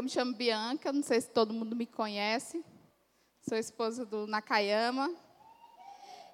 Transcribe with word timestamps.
Eu 0.00 0.04
me 0.04 0.08
chamo 0.08 0.32
Bianca, 0.32 0.90
não 0.94 1.02
sei 1.02 1.20
se 1.20 1.28
todo 1.28 1.52
mundo 1.52 1.76
me 1.76 1.84
conhece. 1.84 2.64
Sou 3.46 3.58
esposa 3.58 4.06
do 4.06 4.26
Nakayama. 4.26 5.14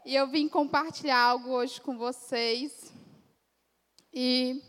E 0.05 0.15
eu 0.15 0.29
vim 0.29 0.49
compartilhar 0.49 1.19
algo 1.19 1.51
hoje 1.51 1.81
com 1.81 1.99
vocês. 1.99 2.93
E 4.15 4.63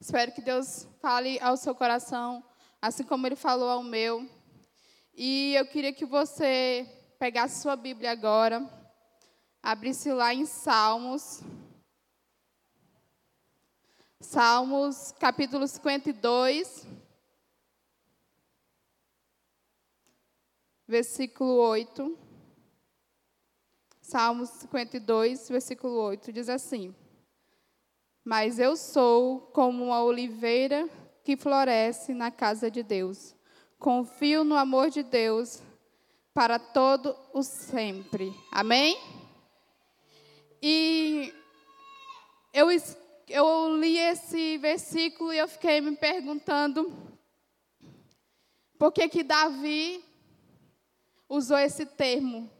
espero 0.00 0.30
que 0.30 0.40
Deus 0.40 0.86
fale 1.02 1.40
ao 1.40 1.56
seu 1.56 1.74
coração, 1.74 2.40
assim 2.80 3.02
como 3.02 3.26
Ele 3.26 3.34
falou 3.34 3.68
ao 3.68 3.82
meu. 3.82 4.30
E 5.12 5.56
eu 5.56 5.66
queria 5.66 5.92
que 5.92 6.06
você 6.06 6.88
pegasse 7.18 7.62
sua 7.62 7.74
Bíblia 7.74 8.12
agora, 8.12 8.64
abrisse 9.60 10.12
lá 10.12 10.32
em 10.32 10.46
Salmos. 10.46 11.40
Salmos, 14.20 15.12
capítulo 15.18 15.66
52. 15.66 16.86
Versículo 20.86 21.54
8. 21.56 22.18
Salmos 24.00 24.50
52, 24.50 25.48
versículo 25.48 25.94
8, 25.94 26.32
diz 26.32 26.48
assim: 26.48 26.94
Mas 28.24 28.58
eu 28.58 28.76
sou 28.76 29.40
como 29.52 29.84
uma 29.84 30.02
oliveira 30.02 30.88
que 31.24 31.36
floresce 31.36 32.14
na 32.14 32.30
casa 32.30 32.70
de 32.70 32.82
Deus. 32.82 33.34
Confio 33.78 34.44
no 34.44 34.54
amor 34.54 34.90
de 34.90 35.02
Deus 35.02 35.60
para 36.32 36.58
todo 36.58 37.16
o 37.32 37.42
sempre. 37.42 38.32
Amém? 38.52 38.96
E 40.62 41.34
eu, 42.52 42.68
eu 43.28 43.76
li 43.76 43.98
esse 43.98 44.56
versículo 44.58 45.32
e 45.32 45.38
eu 45.38 45.48
fiquei 45.48 45.80
me 45.80 45.96
perguntando 45.96 46.92
por 48.78 48.92
que 48.92 49.08
que 49.08 49.22
Davi 49.22 50.05
usou 51.28 51.58
esse 51.58 51.84
termo 51.84 52.50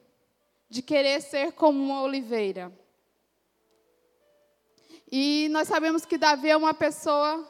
de 0.69 0.83
querer 0.83 1.20
ser 1.22 1.53
como 1.53 1.83
uma 1.83 2.03
oliveira. 2.03 2.73
E 5.11 5.48
nós 5.50 5.69
sabemos 5.69 6.05
que 6.05 6.19
Davi 6.19 6.50
é 6.50 6.56
uma 6.56 6.75
pessoa, 6.75 7.47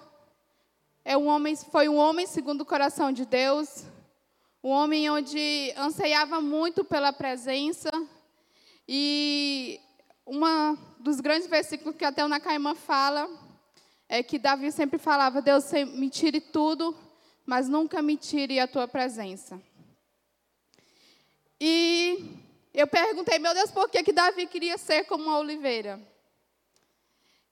é 1.05 1.17
um 1.17 1.27
homem, 1.27 1.57
foi 1.57 1.89
um 1.89 1.97
homem 1.97 2.27
segundo 2.27 2.61
o 2.61 2.67
coração 2.67 3.11
de 3.11 3.25
Deus, 3.25 3.85
um 4.63 4.69
homem 4.71 5.09
onde 5.09 5.73
anseiava 5.77 6.41
muito 6.41 6.85
pela 6.85 7.13
presença. 7.13 7.91
E 8.87 9.81
um 10.27 10.41
dos 11.01 11.21
grandes 11.21 11.49
versículos 11.49 11.97
que 11.97 12.05
até 12.05 12.25
o 12.25 12.29
Nakaima 12.29 12.75
fala 12.75 13.29
é 14.09 14.23
que 14.23 14.39
Davi 14.39 14.71
sempre 14.71 14.99
falava: 14.99 15.41
Deus, 15.41 15.73
me 15.95 16.11
tire 16.11 16.41
tudo, 16.41 16.95
mas 17.47 17.69
nunca 17.69 18.03
me 18.03 18.17
tire 18.17 18.61
a 18.61 18.69
tua 18.69 18.87
presença. 18.87 19.61
E 21.61 22.39
eu 22.75 22.87
perguntei, 22.87 23.39
meu 23.39 23.55
Deus, 23.55 23.71
por 23.71 23.89
que, 23.89 24.03
que 24.03 24.13
Davi 24.13 24.47
queria 24.47 24.77
ser 24.77 25.05
como 25.05 25.25
uma 25.25 25.39
oliveira? 25.39 26.01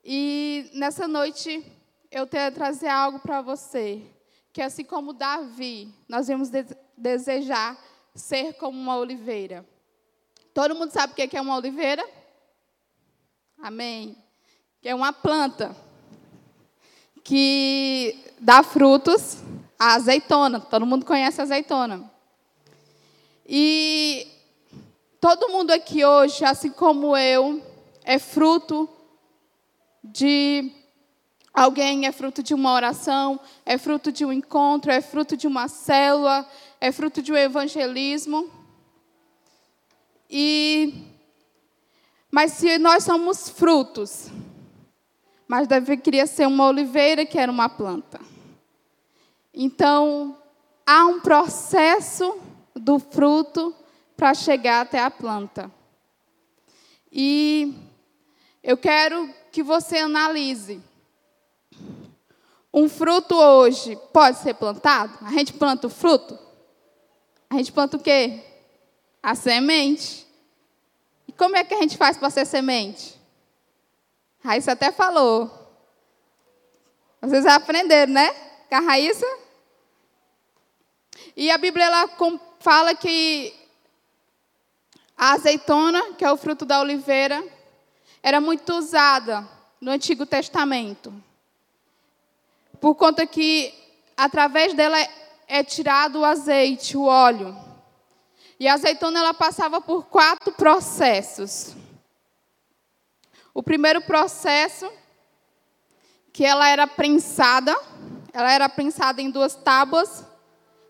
E 0.05 0.71
nessa 0.75 1.09
noite 1.09 1.65
eu 2.11 2.27
quero 2.27 2.55
trazer 2.55 2.89
algo 2.89 3.19
para 3.19 3.41
você, 3.41 4.03
que 4.53 4.61
assim 4.61 4.85
como 4.85 5.15
Davi, 5.15 5.93
nós 6.09 6.29
vamos 6.29 6.51
de 6.51 6.65
desejar 6.97 7.77
ser 8.15 8.53
como 8.55 8.79
uma 8.79 8.97
oliveira. 8.97 9.67
Todo 10.53 10.75
mundo 10.75 10.91
sabe 10.91 11.13
o 11.13 11.17
que 11.17 11.37
é 11.37 11.41
uma 11.41 11.57
oliveira? 11.57 12.07
Amém. 13.59 14.17
Que 14.81 14.91
é 14.91 14.95
uma 14.95 15.13
planta 15.13 15.75
que 17.25 18.23
dá 18.39 18.63
frutos, 18.63 19.39
a 19.79 19.95
azeitona. 19.95 20.61
Todo 20.61 20.85
mundo 20.85 21.07
conhece 21.07 21.41
a 21.41 21.45
azeitona. 21.45 22.14
E 23.47 24.27
todo 25.21 25.49
mundo 25.49 25.71
aqui 25.71 26.05
hoje, 26.05 26.45
assim 26.45 26.71
como 26.71 27.17
eu, 27.17 27.63
é 28.03 28.19
fruto 28.19 28.89
de 30.03 30.73
alguém, 31.53 32.07
é 32.07 32.13
fruto 32.13 32.43
de 32.43 32.55
uma 32.55 32.73
oração, 32.73 33.39
é 33.65 33.79
fruto 33.79 34.11
de 34.11 34.25
um 34.25 34.33
encontro, 34.33 34.91
é 34.91 35.01
fruto 35.01 35.37
de 35.37 35.47
uma 35.47 35.69
célula, 35.69 36.49
é 36.81 36.91
fruto 36.91 37.23
de 37.23 37.33
um 37.33 37.37
evangelismo. 37.37 38.51
E 40.29 41.13
mas 42.31 42.55
se 42.55 42.79
nós 42.79 43.05
somos 43.05 43.49
frutos, 43.49 44.29
mas 45.47 45.69
Davi 45.69 45.97
queria 45.97 46.27
ser 46.27 46.49
uma 46.49 46.67
oliveira 46.67 47.25
que 47.25 47.39
era 47.39 47.53
uma 47.53 47.69
planta. 47.69 48.21
Então, 49.55 50.37
há 50.85 51.07
um 51.07 51.21
processo 51.21 52.37
do 52.85 52.99
fruto 52.99 53.75
para 54.15 54.35
chegar 54.35 54.83
até 54.83 55.01
a 55.01 55.11
planta. 55.11 55.71
E 57.11 57.75
eu 58.63 58.77
quero 58.77 59.33
que 59.51 59.63
você 59.63 59.97
analise. 59.97 60.83
Um 62.73 62.87
fruto 62.87 63.35
hoje 63.35 63.97
pode 64.13 64.37
ser 64.39 64.53
plantado? 64.55 65.17
A 65.23 65.31
gente 65.31 65.55
planta 65.55 65.87
o 65.87 65.91
fruto? 65.91 66.39
A 67.49 67.55
gente 67.55 67.73
planta 67.73 67.97
o 67.97 68.01
quê? 68.01 68.45
A 69.23 69.35
semente. 69.35 70.27
E 71.27 71.33
como 71.33 71.57
é 71.57 71.65
que 71.65 71.73
a 71.73 71.81
gente 71.81 71.97
faz 71.97 72.19
para 72.19 72.29
ser 72.29 72.45
semente? 72.45 73.19
Raíssa 74.45 74.73
até 74.73 74.93
falou. 74.93 75.51
Vocês 77.23 77.47
aprenderam, 77.47 78.13
né? 78.13 78.31
Com 78.69 78.75
a 78.75 78.81
Raíssa? 78.81 79.27
E 81.35 81.51
a 81.51 81.57
Bíblia 81.57 81.87
ela 81.87 82.09
fala 82.65 82.95
que 82.95 83.55
a 85.15 85.33
azeitona, 85.33 86.15
que 86.15 86.25
é 86.25 86.33
o 86.33 86.37
fruto 86.37 86.65
da 86.65 86.81
oliveira, 86.81 87.45
era 88.23 88.41
muito 88.41 88.73
usada 88.73 89.47
no 89.79 89.91
Antigo 89.91 90.25
Testamento. 90.25 91.13
Por 92.81 92.95
conta 92.95 93.27
que 93.27 93.75
através 94.17 94.73
dela 94.73 94.97
é 95.47 95.63
tirado 95.63 96.21
o 96.21 96.25
azeite, 96.25 96.97
o 96.97 97.05
óleo. 97.05 97.55
E 98.59 98.67
a 98.67 98.73
azeitona 98.73 99.21
ela 99.21 99.35
passava 99.35 99.79
por 99.79 100.07
quatro 100.07 100.51
processos. 100.55 101.77
O 103.53 103.63
primeiro 103.63 104.01
processo 104.01 104.91
que 106.33 106.47
ela 106.47 106.67
era 106.67 106.87
prensada, 106.87 107.77
ela 108.33 108.51
era 108.51 108.71
prensada 108.71 109.21
em 109.21 109.31
duas 109.31 109.55
tábuas 109.55 110.25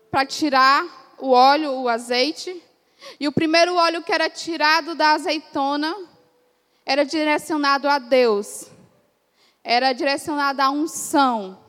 para 0.09 0.25
tirar 0.25 1.04
o 1.25 1.31
óleo, 1.31 1.71
o 1.71 1.89
azeite. 1.89 2.61
E 3.19 3.27
o 3.27 3.31
primeiro 3.31 3.75
óleo 3.75 4.03
que 4.03 4.13
era 4.13 4.29
tirado 4.29 4.93
da 4.93 5.13
azeitona 5.13 5.95
era 6.85 7.03
direcionado 7.03 7.89
a 7.89 7.97
Deus. 7.97 8.67
Era 9.63 9.91
direcionado 9.91 10.61
à 10.61 10.69
unção. 10.69 11.59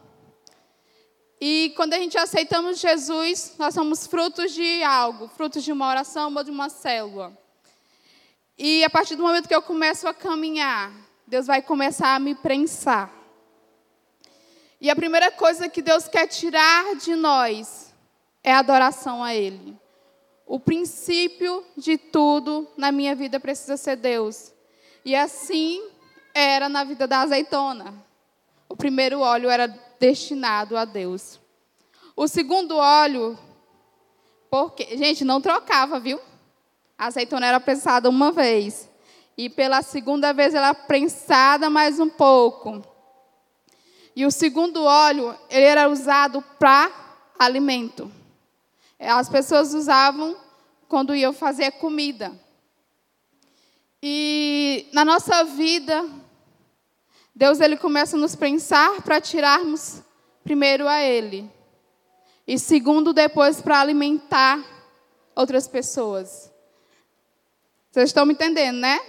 E 1.41 1.73
quando 1.75 1.95
a 1.95 1.99
gente 1.99 2.19
aceitamos 2.19 2.79
Jesus, 2.79 3.55
nós 3.59 3.73
somos 3.73 4.07
frutos 4.07 4.53
de 4.53 4.83
algo, 4.83 5.29
frutos 5.29 5.65
de 5.65 5.73
uma 5.73 5.89
oração 5.89 6.35
ou 6.35 6.45
de 6.45 6.51
uma 6.51 6.69
célula. 6.69 7.37
E 8.59 8.85
a 8.85 8.91
partir 8.91 9.17
do 9.17 9.23
momento 9.23 9.49
que 9.49 9.55
eu 9.55 9.63
começo 9.63 10.07
a 10.07 10.13
caminhar, 10.13 10.93
Deus 11.27 11.47
vai 11.47 11.63
começar 11.63 12.15
a 12.15 12.19
me 12.19 12.35
prensar. 12.35 13.11
E 14.79 14.91
a 14.91 14.97
primeira 14.97 15.31
coisa 15.31 15.67
que 15.67 15.81
Deus 15.81 16.07
quer 16.09 16.27
tirar 16.27 16.95
de 16.97 17.15
nós 17.15 17.86
é 18.47 18.55
adoração 18.55 19.25
a 19.25 19.35
Ele. 19.35 19.77
O 20.47 20.61
princípio 20.61 21.65
de 21.77 21.99
tudo 21.99 22.69
na 22.77 22.93
minha 22.93 23.13
vida 23.13 23.41
precisa 23.41 23.77
ser 23.77 23.97
Deus. 23.97 24.55
E 25.05 25.17
assim 25.17 25.83
era 26.33 26.69
na 26.69 26.85
vida 26.85 27.09
da 27.09 27.23
azeitona. 27.23 27.93
O 28.69 28.77
primeiro 28.77 29.19
óleo 29.19 29.51
era 29.51 29.67
destinado 29.99 30.77
a 30.77 30.85
Deus. 30.85 31.41
O 32.15 32.29
segundo 32.29 32.77
óleo, 32.77 33.37
porque, 34.49 34.97
gente, 34.97 35.25
não 35.25 35.41
trocava, 35.41 35.99
viu? 35.99 36.21
A 36.97 37.07
azeitona 37.07 37.47
era 37.47 37.59
prensada 37.59 38.09
uma 38.09 38.31
vez. 38.31 38.89
E 39.37 39.51
pela 39.51 39.83
segunda 39.83 40.33
vez 40.33 40.55
ela 40.55 40.73
prensada 40.73 41.69
mais 41.69 41.99
um 41.99 42.09
pouco. 42.09 42.81
E 44.15 44.25
o 44.25 44.31
segundo 44.31 44.85
óleo, 44.85 45.37
ele 45.51 45.65
era 45.65 45.89
usado 45.89 46.41
para 46.61 46.93
alimento. 47.37 48.09
As 48.99 49.29
pessoas 49.29 49.75
usavam 49.75 50.37
quando 50.89 51.15
iam 51.15 51.33
fazer 51.33 51.73
comida. 51.73 52.33
E 54.03 54.89
na 54.93 55.05
nossa 55.05 55.45
vida, 55.45 56.09
Deus 57.35 57.61
ele 57.61 57.77
começa 57.77 58.17
a 58.17 58.21
nos 58.21 58.35
pensar 58.35 59.03
para 59.03 59.21
tirarmos 59.21 60.03
primeiro 60.45 60.87
a 60.87 61.03
Ele. 61.03 61.51
E 62.47 62.59
segundo, 62.59 63.13
depois 63.13 63.61
para 63.61 63.81
alimentar 63.81 64.65
outras 65.35 65.67
pessoas. 65.67 66.53
Vocês 67.91 68.11
estão 68.11 68.25
me 68.25 68.35
entendendo, 68.35 68.77
né? 68.77 69.01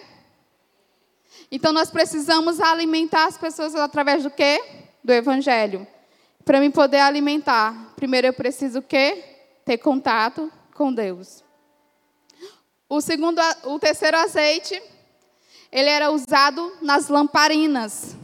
Então 1.51 1.71
nós 1.71 1.91
precisamos 1.91 2.59
alimentar 2.59 3.27
as 3.27 3.37
pessoas 3.37 3.75
através 3.75 4.23
do 4.23 4.31
quê? 4.31 4.61
Do 5.03 5.13
Evangelho. 5.13 5.87
Para 6.43 6.59
mim 6.59 6.71
poder 6.71 6.99
alimentar, 6.99 7.93
primeiro 7.95 8.27
eu 8.27 8.33
preciso 8.33 8.79
o 8.79 8.81
quê? 8.81 9.36
Ter 9.67 9.79
contato 9.79 10.49
com 10.73 10.93
Deus. 10.93 11.43
O 12.87 13.01
segundo, 13.01 13.41
o 13.65 13.77
terceiro 13.77 14.15
azeite, 14.15 14.81
ele 15.69 15.89
era 15.89 16.09
usado 16.09 16.77
nas 16.81 17.09
lamparinas. 17.09 18.15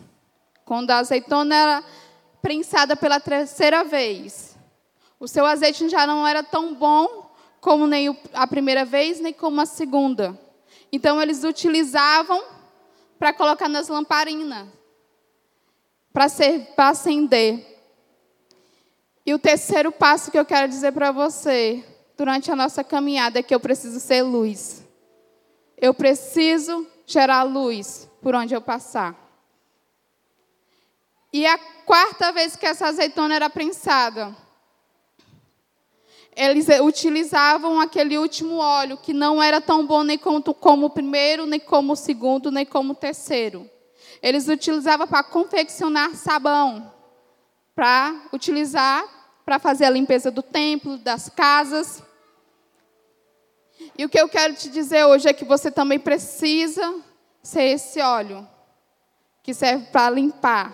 Quando 0.64 0.92
a 0.92 1.00
azeitona 1.00 1.54
era 1.54 1.84
prensada 2.42 2.96
pela 2.96 3.20
terceira 3.20 3.84
vez. 3.84 4.58
O 5.20 5.28
seu 5.28 5.46
azeite 5.46 5.90
já 5.90 6.08
não 6.08 6.26
era 6.26 6.44
tão 6.44 6.74
bom 6.74 7.36
como 7.60 7.88
nem 7.88 8.18
a 8.32 8.48
primeira 8.48 8.86
vez, 8.86 9.20
nem 9.20 9.34
como 9.34 9.60
a 9.60 9.66
segunda. 9.66 10.40
Então 10.94 11.22
eles 11.22 11.44
utilizavam 11.44 12.42
para 13.20 13.34
colocar 13.34 13.68
nas 13.68 13.90
lamparinas, 13.90 14.70
para 16.14 16.90
acender. 16.90 17.73
E 19.26 19.34
o 19.34 19.40
terceiro 19.40 19.92
passo 19.92 20.30
que 20.30 20.38
eu 20.38 20.46
quero 20.46 20.68
dizer 20.68 20.92
para 20.92 21.12
você, 21.12 21.84
durante 22.18 22.52
a 22.52 22.56
nossa 22.56 22.84
caminhada, 22.84 23.40
é 23.40 23.44
que 23.44 23.56
eu 23.56 23.60
preciso 23.60 24.00
ser 24.00 24.22
luz. 24.22 24.84
Eu 25.78 25.94
preciso 25.94 26.86
gerar 27.06 27.44
luz 27.44 28.10
por 28.22 28.36
onde 28.36 28.54
eu 28.54 28.62
passar. 28.62 29.16
E 31.32 31.48
a 31.48 31.58
quarta 31.58 32.32
vez 32.32 32.56
que 32.56 32.66
essa 32.66 32.88
azeitona 32.88 33.34
era 33.34 33.50
prensada, 33.50 34.36
eles 36.36 36.68
utilizavam 36.82 37.80
aquele 37.80 38.18
último 38.18 38.58
óleo, 38.58 38.98
que 38.98 39.14
não 39.14 39.42
era 39.42 39.60
tão 39.60 39.86
bom 39.86 40.04
nem 40.04 40.18
como, 40.18 40.86
o 40.86 40.90
primeiro, 40.90 41.46
nem 41.46 41.60
como 41.60 41.94
o 41.94 41.96
segundo, 41.96 42.52
nem 42.52 42.66
como 42.66 42.94
o 42.94 42.96
terceiro. 42.96 43.70
Eles 44.22 44.48
utilizavam 44.48 45.08
para 45.08 45.24
confeccionar 45.24 46.16
sabão, 46.16 46.93
para 47.76 48.16
utilizar 48.32 49.04
para 49.46 49.60
fazer 49.60 49.86
a 49.86 49.90
limpeza 49.90 50.32
do 50.32 50.42
templo, 50.42 50.98
das 50.98 51.30
casas. 51.30 52.02
E 53.98 54.06
o 54.06 54.10
que 54.10 54.20
eu 54.20 54.30
quero 54.30 54.56
te 54.56 54.70
dizer 54.70 55.04
hoje 55.06 55.28
é 55.28 55.34
que 55.34 55.46
você 55.46 55.70
também 55.70 56.00
precisa 56.00 57.02
ser 57.42 57.64
esse 57.64 58.00
óleo 58.00 58.48
que 59.42 59.54
serve 59.54 59.88
para 59.88 60.10
limpar, 60.10 60.74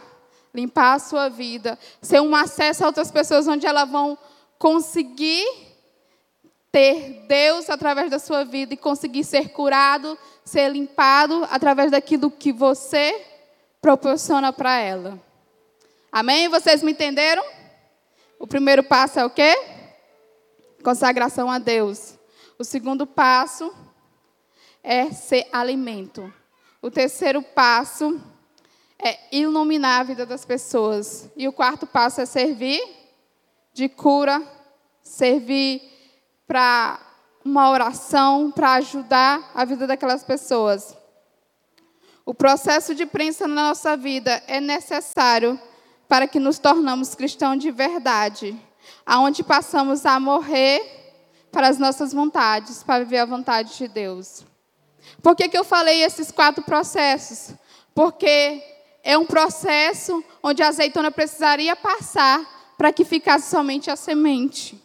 limpar 0.53 0.93
a 0.93 0.99
sua 0.99 1.29
vida, 1.29 1.79
ser 2.01 2.21
um 2.21 2.35
acesso 2.35 2.83
a 2.83 2.87
outras 2.87 3.09
pessoas 3.09 3.47
onde 3.47 3.65
elas 3.65 3.89
vão 3.89 4.17
conseguir 4.59 5.45
ter 6.71 7.25
Deus 7.27 7.67
através 7.69 8.11
da 8.11 8.19
sua 8.19 8.43
vida 8.43 8.75
e 8.75 8.77
conseguir 8.77 9.23
ser 9.23 9.49
curado, 9.49 10.15
ser 10.45 10.69
limpado 10.69 11.47
através 11.49 11.89
daquilo 11.89 12.29
que 12.29 12.53
você 12.53 13.25
proporciona 13.81 14.53
para 14.53 14.77
ela. 14.77 15.28
Amém? 16.11 16.47
Vocês 16.47 16.81
me 16.81 16.91
entenderam? 16.91 17.43
O 18.39 18.47
primeiro 18.47 18.83
passo 18.83 19.19
é 19.19 19.25
o 19.25 19.29
quê? 19.29 19.55
Consagração 20.83 21.51
a 21.51 21.59
Deus. 21.59 22.17
O 22.57 22.63
segundo 22.63 23.05
passo 23.05 23.71
é 24.83 25.11
ser 25.11 25.47
alimento. 25.51 26.33
O 26.81 26.89
terceiro 26.89 27.43
passo 27.43 28.19
é 28.97 29.19
iluminar 29.31 30.01
a 30.01 30.03
vida 30.03 30.25
das 30.25 30.43
pessoas. 30.45 31.29
E 31.37 31.47
o 31.47 31.53
quarto 31.53 31.85
passo 31.85 32.21
é 32.21 32.25
servir 32.25 32.81
de 33.71 33.87
cura, 33.87 34.41
servir 35.03 35.79
para 36.47 36.99
uma 37.45 37.69
oração, 37.69 38.51
para 38.51 38.73
ajudar 38.73 39.51
a 39.53 39.63
vida 39.63 39.85
daquelas 39.85 40.23
pessoas. 40.23 40.97
O 42.25 42.33
processo 42.33 42.95
de 42.95 43.05
prensa 43.05 43.47
na 43.47 43.69
nossa 43.69 43.95
vida 43.95 44.41
é 44.47 44.59
necessário 44.59 45.59
para 46.09 46.27
que 46.27 46.39
nos 46.39 46.59
tornamos 46.59 47.15
cristãos 47.15 47.59
de 47.59 47.71
verdade, 47.71 48.59
aonde 49.05 49.43
passamos 49.43 50.05
a 50.05 50.19
morrer 50.19 50.81
para 51.51 51.67
as 51.67 51.77
nossas 51.77 52.11
vontades, 52.11 52.83
para 52.83 53.03
viver 53.03 53.19
a 53.19 53.25
vontade 53.25 53.77
de 53.77 53.87
Deus. 53.87 54.43
Por 55.21 55.35
que, 55.35 55.47
que 55.47 55.57
eu 55.57 55.63
falei 55.63 56.03
esses 56.03 56.31
quatro 56.31 56.63
processos? 56.63 57.55
Porque 57.93 58.61
é 59.03 59.17
um 59.17 59.25
processo 59.25 60.23
onde 60.41 60.63
a 60.63 60.67
azeitona 60.67 61.11
precisaria 61.11 61.75
passar 61.75 62.73
para 62.77 62.91
que 62.91 63.05
ficasse 63.05 63.49
somente 63.49 63.91
a 63.91 63.95
semente. 63.95 64.81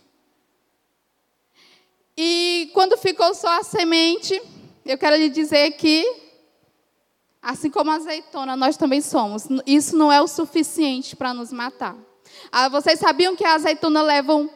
E 2.16 2.70
quando 2.74 2.96
ficou 2.96 3.34
só 3.34 3.60
a 3.60 3.64
semente, 3.64 4.40
eu 4.84 4.98
quero 4.98 5.16
lhe 5.16 5.28
dizer 5.28 5.72
que, 5.72 6.04
assim 7.44 7.70
como 7.70 7.90
a 7.90 7.96
azeitona, 7.96 8.56
nós 8.56 8.76
também 8.76 9.00
somos. 9.00 9.46
Isso 9.66 9.96
não 9.96 10.10
é 10.10 10.20
o 10.20 10.26
suficiente 10.26 11.14
para 11.14 11.34
nos 11.34 11.52
matar. 11.52 11.96
Ah, 12.50 12.68
vocês 12.68 12.98
sabiam 12.98 13.36
que 13.36 13.44
a 13.44 13.54
azeitona 13.54 14.02
leva 14.02 14.34
um 14.34 14.48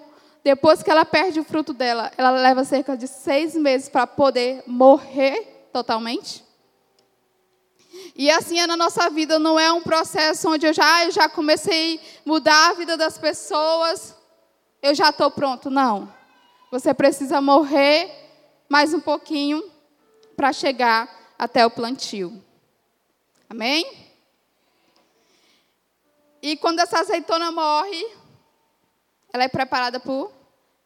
depois 0.43 0.83
que 0.83 0.91
ela 0.91 1.05
perde 1.05 1.41
o 1.41 1.45
fruto 1.45 1.75
dela, 1.75 2.11
ela 2.17 2.31
leva 2.31 2.65
cerca 2.65 2.97
de 2.97 3.07
seis 3.07 3.55
meses 3.55 3.89
para 3.89 4.07
poder 4.07 4.63
morrer 4.67 5.69
totalmente. 5.73 6.43
E 8.17 8.31
assim 8.31 8.59
é 8.59 8.67
na 8.67 8.77
nossa 8.77 9.11
vida, 9.11 9.39
não 9.39 9.59
é 9.59 9.71
um 9.71 9.83
processo 9.83 10.49
onde 10.49 10.67
eu 10.67 10.73
já, 10.73 11.05
eu 11.05 11.11
já 11.11 11.29
comecei 11.29 11.97
a 11.97 12.01
mudar 12.25 12.71
a 12.71 12.75
vida 12.75 12.97
das 12.97 13.19
pessoas, 13.19 14.17
eu 14.81 14.95
já 14.95 15.11
estou 15.11 15.31
pronto. 15.31 15.69
Não. 15.69 16.13
Você 16.71 16.95
precisa 16.95 17.41
morrer 17.41 18.11
mais 18.69 18.95
um 18.95 19.01
pouquinho 19.01 19.63
para 20.37 20.53
chegar 20.53 21.35
até 21.39 21.67
o 21.67 21.71
plantio. 21.71 22.43
Amém? 23.49 24.09
E 26.43 26.57
quando 26.57 26.81
essa 26.81 27.01
azeitona 27.01 27.51
morre, 27.51 28.07
ela 29.33 29.45
é 29.45 29.49
preparada 29.49 29.99
para 29.99 30.13
o 30.13 30.31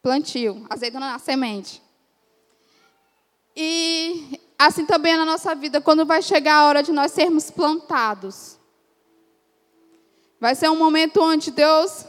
plantio, 0.01 0.65
azeitona 0.69 1.11
na 1.11 1.19
semente. 1.19 1.81
E 3.55 4.39
assim 4.57 4.85
também 4.85 5.13
é 5.13 5.17
na 5.17 5.25
nossa 5.25 5.53
vida, 5.53 5.81
quando 5.81 6.05
vai 6.05 6.21
chegar 6.21 6.55
a 6.55 6.65
hora 6.65 6.81
de 6.81 6.91
nós 6.91 7.11
sermos 7.11 7.51
plantados. 7.51 8.57
Vai 10.39 10.55
ser 10.55 10.69
um 10.69 10.75
momento 10.75 11.21
onde 11.21 11.51
Deus 11.51 12.05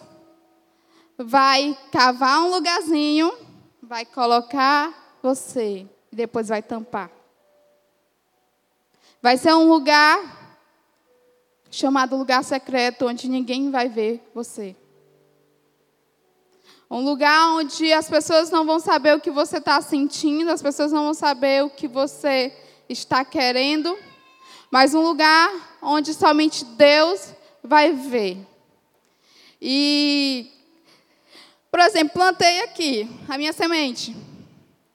vai 1.16 1.76
cavar 1.92 2.42
um 2.42 2.50
lugarzinho, 2.50 3.32
vai 3.82 4.04
colocar 4.04 5.18
você 5.22 5.86
e 6.10 6.16
depois 6.16 6.48
vai 6.48 6.62
tampar. 6.62 7.10
Vai 9.22 9.36
ser 9.36 9.54
um 9.54 9.68
lugar 9.68 10.43
chamado 11.74 12.16
lugar 12.16 12.44
secreto, 12.44 13.06
onde 13.06 13.28
ninguém 13.28 13.70
vai 13.70 13.88
ver 13.88 14.22
você. 14.34 14.76
Um 16.88 17.00
lugar 17.00 17.50
onde 17.50 17.92
as 17.92 18.08
pessoas 18.08 18.50
não 18.50 18.64
vão 18.64 18.78
saber 18.78 19.16
o 19.16 19.20
que 19.20 19.30
você 19.30 19.58
está 19.58 19.80
sentindo, 19.80 20.50
as 20.50 20.62
pessoas 20.62 20.92
não 20.92 21.04
vão 21.04 21.14
saber 21.14 21.64
o 21.64 21.70
que 21.70 21.88
você 21.88 22.56
está 22.88 23.24
querendo, 23.24 23.98
mas 24.70 24.94
um 24.94 25.00
lugar 25.00 25.50
onde 25.82 26.14
somente 26.14 26.64
Deus 26.64 27.32
vai 27.62 27.92
ver. 27.92 28.38
E, 29.60 30.52
por 31.70 31.80
exemplo, 31.80 32.14
plantei 32.14 32.60
aqui 32.60 33.10
a 33.28 33.36
minha 33.36 33.52
semente. 33.52 34.16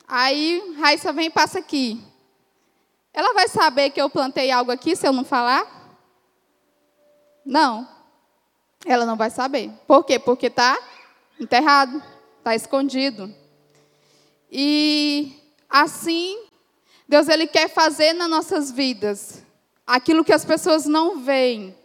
Aí 0.07 0.75
Raíssa 0.79 1.11
vem 1.11 1.27
e 1.27 1.31
passa 1.31 1.59
aqui. 1.59 2.01
Ela 3.13 3.33
vai 3.33 3.49
saber 3.49 3.89
que 3.89 4.01
eu 4.01 4.09
plantei 4.09 4.49
algo 4.49 4.71
aqui 4.71 4.95
se 4.95 5.05
eu 5.05 5.11
não 5.11 5.25
falar? 5.25 5.78
Não. 7.45 7.87
Ela 8.85 9.05
não 9.05 9.15
vai 9.15 9.29
saber. 9.29 9.71
Por 9.87 10.03
quê? 10.03 10.17
Porque 10.17 10.47
está 10.47 10.77
enterrado, 11.39 12.01
está 12.37 12.55
escondido. 12.55 13.33
E 14.51 15.35
assim, 15.69 16.47
Deus 17.07 17.27
ele 17.27 17.47
quer 17.47 17.69
fazer 17.69 18.13
nas 18.13 18.29
nossas 18.29 18.71
vidas 18.71 19.43
aquilo 19.85 20.23
que 20.23 20.33
as 20.33 20.45
pessoas 20.45 20.85
não 20.85 21.19
veem. 21.19 21.77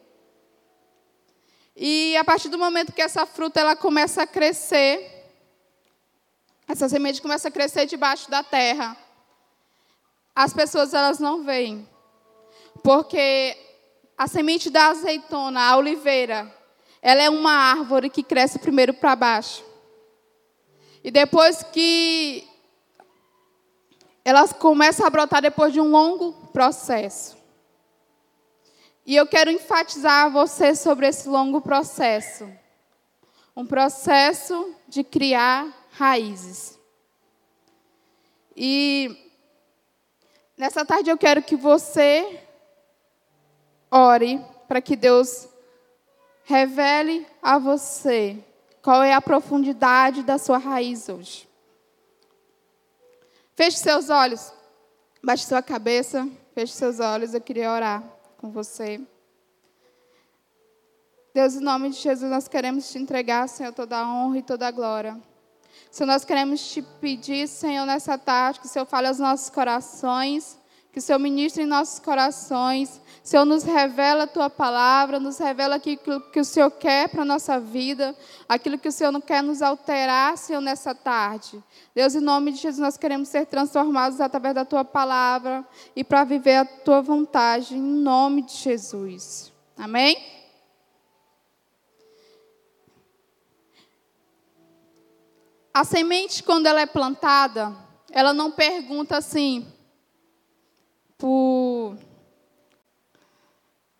E 1.76 2.16
a 2.16 2.24
partir 2.24 2.48
do 2.48 2.58
momento 2.58 2.92
que 2.92 3.02
essa 3.02 3.26
fruta 3.26 3.60
ela 3.60 3.74
começa 3.74 4.22
a 4.22 4.26
crescer, 4.26 5.10
essa 6.68 6.88
semente 6.88 7.20
começa 7.20 7.48
a 7.48 7.50
crescer 7.50 7.86
debaixo 7.86 8.30
da 8.30 8.42
terra, 8.42 8.96
as 10.34 10.52
pessoas 10.52 10.94
elas 10.94 11.18
não 11.18 11.42
veem. 11.42 11.88
Porque 12.82 13.56
a 14.16 14.26
semente 14.26 14.70
da 14.70 14.88
azeitona, 14.88 15.60
a 15.60 15.76
oliveira, 15.76 16.52
ela 17.02 17.22
é 17.22 17.28
uma 17.28 17.52
árvore 17.52 18.08
que 18.08 18.22
cresce 18.22 18.58
primeiro 18.58 18.94
para 18.94 19.14
baixo. 19.14 19.64
E 21.02 21.10
depois 21.10 21.62
que 21.62 22.48
elas 24.24 24.52
começam 24.52 25.06
a 25.06 25.10
brotar 25.10 25.42
depois 25.42 25.72
de 25.72 25.80
um 25.80 25.90
longo 25.90 26.32
processo. 26.48 27.36
E 29.04 29.14
eu 29.14 29.26
quero 29.26 29.50
enfatizar 29.50 30.26
a 30.26 30.28
você 30.30 30.74
sobre 30.74 31.06
esse 31.06 31.28
longo 31.28 31.60
processo. 31.60 32.50
Um 33.54 33.66
processo 33.66 34.74
de 34.88 35.04
criar 35.04 35.68
raízes. 35.90 36.78
E 38.56 39.30
nessa 40.56 40.86
tarde 40.86 41.10
eu 41.10 41.18
quero 41.18 41.42
que 41.42 41.54
você 41.54 42.43
ore 43.90 44.44
para 44.68 44.80
que 44.80 44.96
Deus 44.96 45.48
revele 46.44 47.26
a 47.42 47.58
você 47.58 48.42
Qual 48.84 49.02
é 49.02 49.14
a 49.14 49.20
profundidade 49.22 50.22
da 50.22 50.36
sua 50.36 50.58
raiz 50.58 51.08
hoje? 51.08 51.48
Feche 53.56 53.78
seus 53.78 54.10
olhos, 54.10 54.52
baixe 55.22 55.46
sua 55.46 55.62
cabeça, 55.62 56.28
feche 56.54 56.74
seus 56.74 57.00
olhos. 57.00 57.32
Eu 57.32 57.40
queria 57.40 57.72
orar 57.72 58.04
com 58.36 58.50
você. 58.50 59.00
Deus, 61.32 61.54
em 61.54 61.60
nome 61.60 61.88
de 61.88 61.96
Jesus, 61.96 62.30
nós 62.30 62.46
queremos 62.46 62.90
te 62.92 62.98
entregar, 62.98 63.48
Senhor, 63.48 63.72
toda 63.72 63.96
a 63.96 64.06
honra 64.06 64.38
e 64.40 64.42
toda 64.42 64.68
a 64.68 64.70
glória. 64.70 65.18
Senhor, 65.90 66.06
nós 66.06 66.22
queremos 66.22 66.70
te 66.70 66.82
pedir, 66.82 67.48
Senhor, 67.48 67.86
nessa 67.86 68.18
tarde, 68.18 68.60
que 68.60 68.66
o 68.66 68.68
Senhor 68.68 68.84
fale 68.84 69.08
aos 69.08 69.18
nossos 69.18 69.48
corações, 69.48 70.58
que 70.94 71.00
o 71.00 71.02
Senhor 71.02 71.18
ministre 71.18 71.64
em 71.64 71.66
nossos 71.66 71.98
corações. 71.98 73.00
Senhor, 73.20 73.44
nos 73.44 73.64
revela 73.64 74.24
a 74.24 74.26
tua 74.28 74.48
palavra, 74.48 75.18
nos 75.18 75.38
revela 75.38 75.74
aquilo 75.74 76.20
que 76.30 76.38
o 76.38 76.44
Senhor 76.44 76.70
quer 76.70 77.08
para 77.08 77.22
a 77.22 77.24
nossa 77.24 77.58
vida, 77.58 78.16
aquilo 78.48 78.78
que 78.78 78.86
o 78.86 78.92
Senhor 78.92 79.10
não 79.10 79.20
quer 79.20 79.42
nos 79.42 79.60
alterar, 79.60 80.38
Senhor, 80.38 80.60
nessa 80.60 80.94
tarde. 80.94 81.60
Deus, 81.92 82.14
em 82.14 82.20
nome 82.20 82.52
de 82.52 82.58
Jesus, 82.58 82.78
nós 82.78 82.96
queremos 82.96 83.28
ser 83.28 83.44
transformados 83.46 84.20
através 84.20 84.54
da 84.54 84.64
tua 84.64 84.84
palavra 84.84 85.66
e 85.96 86.04
para 86.04 86.22
viver 86.22 86.58
a 86.58 86.64
tua 86.64 87.02
vontade, 87.02 87.74
em 87.74 87.82
nome 87.82 88.42
de 88.42 88.54
Jesus. 88.54 89.52
Amém? 89.76 90.16
A 95.72 95.82
semente, 95.82 96.40
quando 96.44 96.66
ela 96.66 96.80
é 96.80 96.86
plantada, 96.86 97.74
ela 98.12 98.32
não 98.32 98.52
pergunta 98.52 99.16
assim 99.16 99.73
para 101.24 101.28
o 101.28 101.96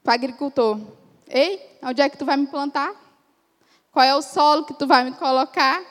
agricultor: 0.04 0.78
Ei, 1.26 1.78
onde 1.82 2.02
é 2.02 2.08
que 2.08 2.18
tu 2.18 2.26
vai 2.26 2.36
me 2.36 2.46
plantar? 2.46 2.94
Qual 3.90 4.04
é 4.04 4.14
o 4.14 4.20
solo 4.20 4.66
que 4.66 4.74
tu 4.74 4.86
vai 4.86 5.04
me 5.04 5.12
colocar? 5.12 5.82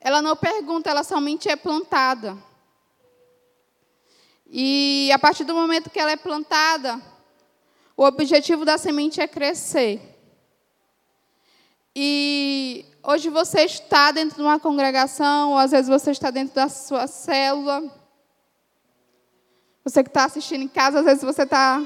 Ela 0.00 0.22
não 0.22 0.34
pergunta, 0.36 0.88
ela 0.88 1.02
somente 1.02 1.48
é 1.48 1.56
plantada. 1.56 2.38
E 4.46 5.10
a 5.12 5.18
partir 5.18 5.44
do 5.44 5.54
momento 5.54 5.90
que 5.90 5.98
ela 5.98 6.12
é 6.12 6.16
plantada, 6.16 7.00
o 7.96 8.04
objetivo 8.04 8.64
da 8.64 8.78
semente 8.78 9.20
é 9.20 9.26
crescer. 9.26 10.00
E 11.94 12.86
hoje 13.02 13.28
você 13.28 13.62
está 13.62 14.12
dentro 14.12 14.36
de 14.36 14.42
uma 14.42 14.60
congregação, 14.60 15.50
ou 15.50 15.58
às 15.58 15.72
vezes 15.72 15.88
você 15.88 16.12
está 16.12 16.30
dentro 16.30 16.54
da 16.54 16.68
sua 16.68 17.08
célula. 17.08 18.05
Você 19.86 20.02
que 20.02 20.10
está 20.10 20.24
assistindo 20.24 20.62
em 20.62 20.68
casa, 20.68 20.98
às 20.98 21.04
vezes 21.04 21.22
você 21.22 21.44
está. 21.44 21.80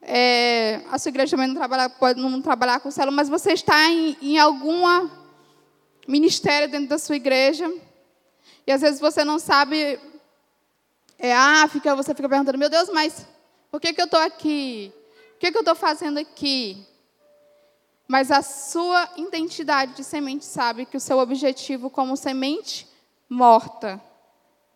É, 0.00 0.80
a 0.90 0.98
sua 0.98 1.10
igreja 1.10 1.32
também 1.32 1.48
não 1.48 1.54
trabalha, 1.54 1.90
pode 1.90 2.18
não 2.18 2.40
trabalhar 2.40 2.80
com 2.80 2.90
célula, 2.90 3.14
mas 3.14 3.28
você 3.28 3.52
está 3.52 3.90
em, 3.90 4.16
em 4.22 4.38
algum 4.38 4.86
ministério 6.08 6.70
dentro 6.70 6.88
da 6.88 6.98
sua 6.98 7.16
igreja. 7.16 7.70
E 8.66 8.72
às 8.72 8.80
vezes 8.80 8.98
você 8.98 9.22
não 9.22 9.38
sabe. 9.38 10.00
É, 11.18 11.34
ah, 11.34 11.68
fica, 11.68 11.94
você 11.94 12.14
fica 12.14 12.26
perguntando, 12.26 12.56
meu 12.56 12.70
Deus, 12.70 12.88
mas 12.88 13.26
por 13.70 13.82
que, 13.82 13.92
que 13.92 14.00
eu 14.00 14.06
estou 14.06 14.20
aqui? 14.20 14.90
O 15.34 15.38
que, 15.40 15.52
que 15.52 15.58
eu 15.58 15.60
estou 15.60 15.74
fazendo 15.74 16.16
aqui? 16.16 16.86
Mas 18.08 18.30
a 18.30 18.40
sua 18.40 19.10
identidade 19.18 19.92
de 19.92 20.04
semente 20.04 20.46
sabe 20.46 20.86
que 20.86 20.96
o 20.96 21.00
seu 21.00 21.18
objetivo 21.18 21.90
como 21.90 22.16
semente 22.16 22.88
morta 23.28 24.00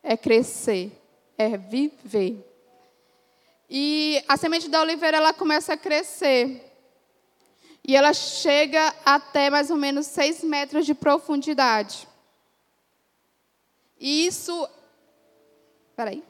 é 0.02 0.14
crescer, 0.14 0.92
é 1.36 1.56
viver. 1.56 2.44
E 3.68 4.22
a 4.28 4.36
semente 4.36 4.68
da 4.68 4.80
oliveira 4.80 5.16
ela 5.16 5.32
começa 5.32 5.72
a 5.72 5.76
crescer. 5.76 6.70
E 7.86 7.96
ela 7.96 8.12
chega 8.12 8.94
até 9.04 9.50
mais 9.50 9.70
ou 9.70 9.76
menos 9.76 10.06
6 10.06 10.42
metros 10.44 10.86
de 10.86 10.94
profundidade. 10.94 12.08
E 13.98 14.26
isso. 14.26 14.68
Peraí. 15.94 16.22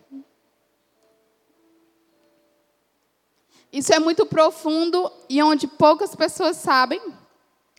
Isso 3.72 3.92
é 3.92 3.98
muito 3.98 4.24
profundo 4.24 5.10
e 5.28 5.42
onde 5.42 5.66
poucas 5.66 6.14
pessoas 6.14 6.56
sabem, 6.56 7.00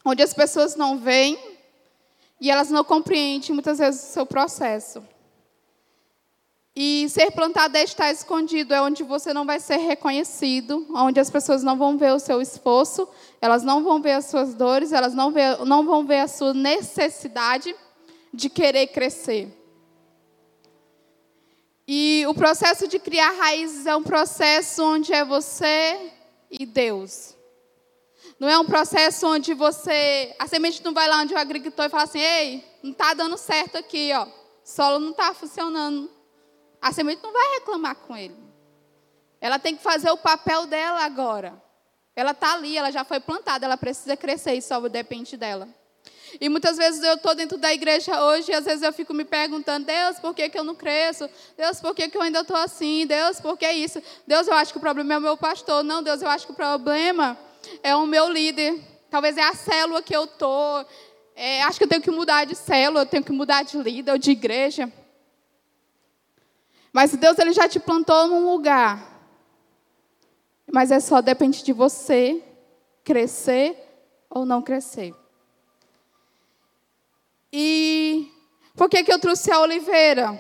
onde 0.04 0.22
as 0.22 0.34
pessoas 0.34 0.76
não 0.76 0.98
veem 0.98 1.40
e 2.40 2.52
elas 2.52 2.70
não 2.70 2.84
compreendem 2.84 3.54
muitas 3.54 3.80
vezes 3.80 4.04
o 4.04 4.14
seu 4.14 4.26
processo. 4.26 5.02
E 6.76 7.08
ser 7.08 7.32
plantado 7.32 7.78
é 7.78 7.84
estar 7.84 8.12
escondido, 8.12 8.74
é 8.74 8.82
onde 8.82 9.02
você 9.02 9.34
não 9.34 9.46
vai 9.46 9.62
ser 9.62 9.78
reconhecido, 9.78 10.86
onde 10.94 11.22
as 11.22 11.30
pessoas 11.30 11.64
não 11.64 11.78
vão 11.78 11.98
ver 11.98 12.12
o 12.12 12.20
seu 12.20 12.42
esforço, 12.42 13.08
elas 13.40 13.64
não 13.64 13.82
vão 13.82 14.02
ver 14.02 14.12
as 14.12 14.26
suas 14.26 14.54
dores, 14.54 14.92
elas 14.92 15.14
não, 15.14 15.32
vê, 15.32 15.56
não 15.66 15.86
vão 15.86 16.06
ver 16.06 16.20
a 16.20 16.28
sua 16.28 16.54
necessidade 16.54 17.74
de 18.34 18.50
querer 18.50 18.88
crescer. 18.88 19.48
E 21.88 22.26
o 22.28 22.34
processo 22.34 22.90
de 22.90 23.00
criar 23.00 23.32
raízes 23.32 23.86
é 23.86 23.96
um 23.96 24.04
processo 24.04 24.84
onde 24.84 25.14
é 25.14 25.24
você 25.24 26.12
e 26.52 26.66
Deus. 26.66 27.36
Não 28.38 28.50
é 28.50 28.60
um 28.60 28.66
processo 28.66 29.28
onde 29.28 29.54
você. 29.54 30.36
A 30.38 30.48
semente 30.48 30.84
não 30.84 30.94
vai 30.94 31.08
lá 31.08 31.22
onde 31.22 31.34
o 31.34 31.38
agricultor 31.38 31.86
e 31.86 31.90
fala 31.90 32.04
assim: 32.04 32.20
ei, 32.20 32.66
não 32.84 32.92
está 32.92 33.14
dando 33.14 33.38
certo 33.38 33.78
aqui, 33.78 34.12
ó. 34.14 34.26
O 34.26 34.30
solo 34.64 35.00
não 35.00 35.12
está 35.12 35.34
funcionando. 35.34 36.10
A 36.86 36.92
semente 36.92 37.24
não 37.24 37.34
vai 37.34 37.56
reclamar 37.56 37.96
com 37.96 38.16
ele. 38.16 38.36
Ela 39.42 39.58
tem 39.58 39.76
que 39.76 39.82
fazer 39.82 40.12
o 40.12 40.18
papel 40.18 40.68
dela 40.68 41.04
agora. 41.04 41.60
Ela 42.16 42.30
está 42.30 42.54
ali, 42.54 42.78
ela 42.78 42.92
já 42.92 43.04
foi 43.04 43.20
plantada, 43.20 43.66
ela 43.66 43.76
precisa 43.76 44.16
crescer 44.16 44.54
e 44.54 44.62
só 44.62 44.80
depende 44.88 45.36
dela. 45.36 45.68
E 46.40 46.48
muitas 46.48 46.78
vezes 46.78 47.02
eu 47.02 47.16
estou 47.16 47.34
dentro 47.34 47.58
da 47.58 47.74
igreja 47.74 48.24
hoje 48.26 48.52
e 48.52 48.54
às 48.54 48.66
vezes 48.66 48.84
eu 48.84 48.94
fico 48.94 49.16
me 49.16 49.26
perguntando, 49.26 49.88
Deus, 49.88 50.20
por 50.20 50.36
que, 50.36 50.48
que 50.48 50.60
eu 50.60 50.64
não 50.64 50.76
cresço? 50.76 51.28
Deus, 51.58 51.82
por 51.82 51.96
que, 51.96 52.08
que 52.08 52.16
eu 52.16 52.22
ainda 52.22 52.42
estou 52.42 52.56
assim? 52.56 53.08
Deus, 53.08 53.42
por 53.42 53.58
que 53.58 53.68
isso? 53.68 54.00
Deus, 54.28 54.48
eu 54.48 54.54
acho 54.54 54.72
que 54.72 54.78
o 54.78 54.82
problema 54.82 55.16
é 55.16 55.18
o 55.18 55.22
meu 55.22 55.38
pastor. 55.38 55.84
Não, 55.84 56.04
Deus, 56.04 56.22
eu 56.22 56.30
acho 56.30 56.46
que 56.46 56.52
o 56.52 56.56
problema 56.56 57.36
é 57.82 57.96
o 57.96 58.06
meu 58.06 58.30
líder. 58.30 58.80
Talvez 59.10 59.38
é 59.38 59.44
a 59.44 59.56
célula 59.56 60.04
que 60.04 60.16
eu 60.16 60.26
estou. 60.26 60.86
É, 61.36 61.64
acho 61.64 61.80
que 61.80 61.86
eu 61.86 61.90
tenho 61.90 62.04
que 62.04 62.12
mudar 62.12 62.46
de 62.46 62.54
célula, 62.54 63.02
eu 63.02 63.08
tenho 63.08 63.24
que 63.24 63.32
mudar 63.32 63.64
de 63.64 63.76
líder 63.76 64.12
ou 64.12 64.20
de 64.20 64.30
igreja. 64.30 64.94
Mas 66.96 67.12
Deus 67.12 67.38
ele 67.38 67.52
já 67.52 67.68
te 67.68 67.78
plantou 67.78 68.30
num 68.30 68.50
lugar. 68.50 69.20
Mas 70.72 70.92
é 70.92 71.02
só 71.02 71.22
depende 71.22 71.62
de 71.62 71.74
você 71.74 72.42
crescer 73.04 73.78
ou 74.30 74.46
não 74.46 74.62
crescer. 74.62 75.14
E 77.52 78.32
por 78.78 78.90
que, 78.90 79.04
que 79.04 79.12
eu 79.12 79.20
trouxe 79.20 79.52
a 79.52 79.60
oliveira? 79.60 80.40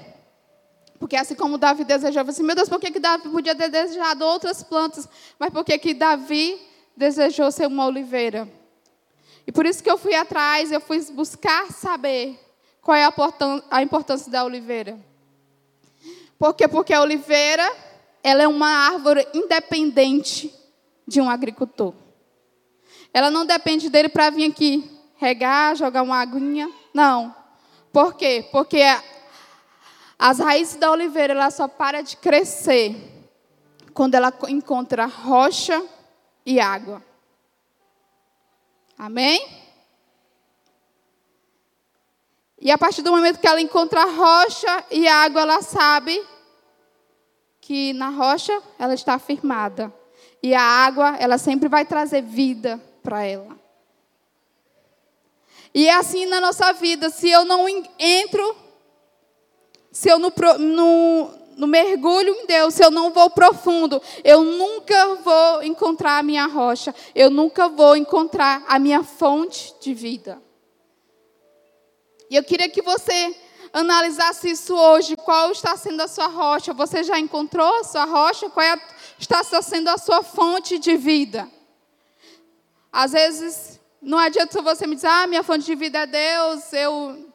Porque 0.97 1.17
assim 1.17 1.35
como 1.35 1.57
Davi 1.57 1.83
desejava, 1.83 2.29
assim, 2.29 2.41
meu 2.41 2.55
Deus, 2.55 2.69
por 2.69 2.79
que, 2.79 2.89
que 2.89 3.01
Davi 3.01 3.27
podia 3.27 3.53
ter 3.53 3.69
desejado 3.69 4.23
outras 4.23 4.63
plantas? 4.63 5.09
Mas 5.37 5.49
por 5.49 5.65
que, 5.65 5.77
que 5.77 5.93
Davi 5.93 6.57
desejou 6.95 7.51
ser 7.51 7.67
uma 7.67 7.85
oliveira? 7.85 8.47
E 9.45 9.51
por 9.51 9.65
isso 9.65 9.83
que 9.83 9.91
eu 9.91 9.97
fui 9.97 10.15
atrás, 10.15 10.71
eu 10.71 10.79
fui 10.79 11.01
buscar 11.11 11.69
saber 11.73 12.39
qual 12.81 12.95
é 12.95 13.03
a 13.69 13.83
importância 13.83 14.31
da 14.31 14.45
oliveira. 14.45 14.97
Por 16.37 16.53
quê? 16.53 16.67
Porque 16.67 16.93
a 16.93 17.01
oliveira, 17.01 17.69
ela 18.23 18.43
é 18.43 18.47
uma 18.47 18.69
árvore 18.69 19.27
independente 19.33 20.53
de 21.07 21.21
um 21.21 21.29
agricultor. 21.29 21.93
Ela 23.13 23.31
não 23.31 23.45
depende 23.45 23.89
dele 23.89 24.09
para 24.09 24.29
vir 24.29 24.51
aqui 24.51 24.91
regar, 25.17 25.75
jogar 25.75 26.01
uma 26.01 26.19
aguinha. 26.19 26.69
Não. 26.93 27.33
Por 27.91 28.15
quê? 28.15 28.47
Porque 28.51 28.81
as 30.19 30.39
raízes 30.39 30.75
da 30.75 30.91
oliveira 30.91 31.33
ela 31.33 31.49
só 31.49 31.67
para 31.67 32.01
de 32.01 32.17
crescer 32.17 32.95
quando 33.93 34.15
ela 34.15 34.33
encontra 34.49 35.05
rocha 35.05 35.81
e 36.45 36.59
água. 36.59 37.01
Amém? 38.97 39.64
E 42.65 42.71
a 42.71 42.79
partir 42.79 43.03
do 43.03 43.11
momento 43.11 43.39
que 43.39 43.45
ela 43.45 43.61
encontra 43.61 44.05
rocha 44.05 44.85
e 44.89 45.07
água, 45.07 45.43
ela 45.43 45.61
sabe 45.61 46.19
que 47.61 47.93
na 47.93 48.09
rocha 48.09 48.59
ela 48.79 48.95
está 48.95 49.19
firmada. 49.19 49.93
E 50.41 50.55
a 50.55 50.63
água, 50.63 51.15
ela 51.19 51.37
sempre 51.37 51.69
vai 51.69 51.85
trazer 51.85 52.23
vida 52.23 52.81
para 53.03 53.23
ela. 53.23 53.55
E 55.75 55.87
é 55.87 55.93
assim 55.93 56.25
na 56.25 56.41
nossa 56.41 56.73
vida. 56.73 57.11
Se 57.11 57.29
eu 57.29 57.45
não 57.45 57.67
entro, 57.99 58.55
se 59.91 60.09
eu 60.09 60.17
não, 60.17 60.33
não, 61.57 61.67
mergulho 61.67 62.33
em 62.33 62.47
Deus, 62.47 62.73
se 62.73 62.83
eu 62.83 62.89
não 62.89 63.11
vou 63.11 63.29
profundo, 63.29 64.01
eu 64.23 64.43
nunca 64.43 65.13
vou 65.17 65.61
encontrar 65.61 66.17
a 66.17 66.23
minha 66.23 66.47
rocha. 66.47 66.95
Eu 67.13 67.29
nunca 67.29 67.69
vou 67.69 67.95
encontrar 67.95 68.65
a 68.67 68.79
minha 68.79 69.03
fonte 69.03 69.75
de 69.79 69.93
vida. 69.93 70.43
E 72.29 72.35
eu 72.35 72.43
queria 72.43 72.69
que 72.69 72.81
você 72.81 73.35
analisasse 73.71 74.49
isso 74.49 74.73
hoje. 74.75 75.15
Qual 75.15 75.51
está 75.51 75.75
sendo 75.75 76.01
a 76.01 76.07
sua 76.07 76.27
rocha? 76.27 76.73
Você 76.73 77.03
já 77.03 77.19
encontrou 77.19 77.79
a 77.79 77.83
sua 77.83 78.05
rocha? 78.05 78.49
Qual 78.49 78.65
é, 78.65 78.79
está 79.19 79.43
sendo 79.43 79.89
a 79.89 79.97
sua 79.97 80.23
fonte 80.23 80.79
de 80.79 80.95
vida? 80.95 81.49
Às 82.91 83.11
vezes 83.11 83.79
não 84.01 84.17
adianta 84.17 84.61
você 84.61 84.85
me 84.85 84.95
dizer, 84.95 85.07
ah, 85.07 85.27
minha 85.27 85.43
fonte 85.43 85.65
de 85.65 85.75
vida 85.75 85.99
é 85.99 86.05
Deus, 86.05 86.71
eu, 86.71 87.33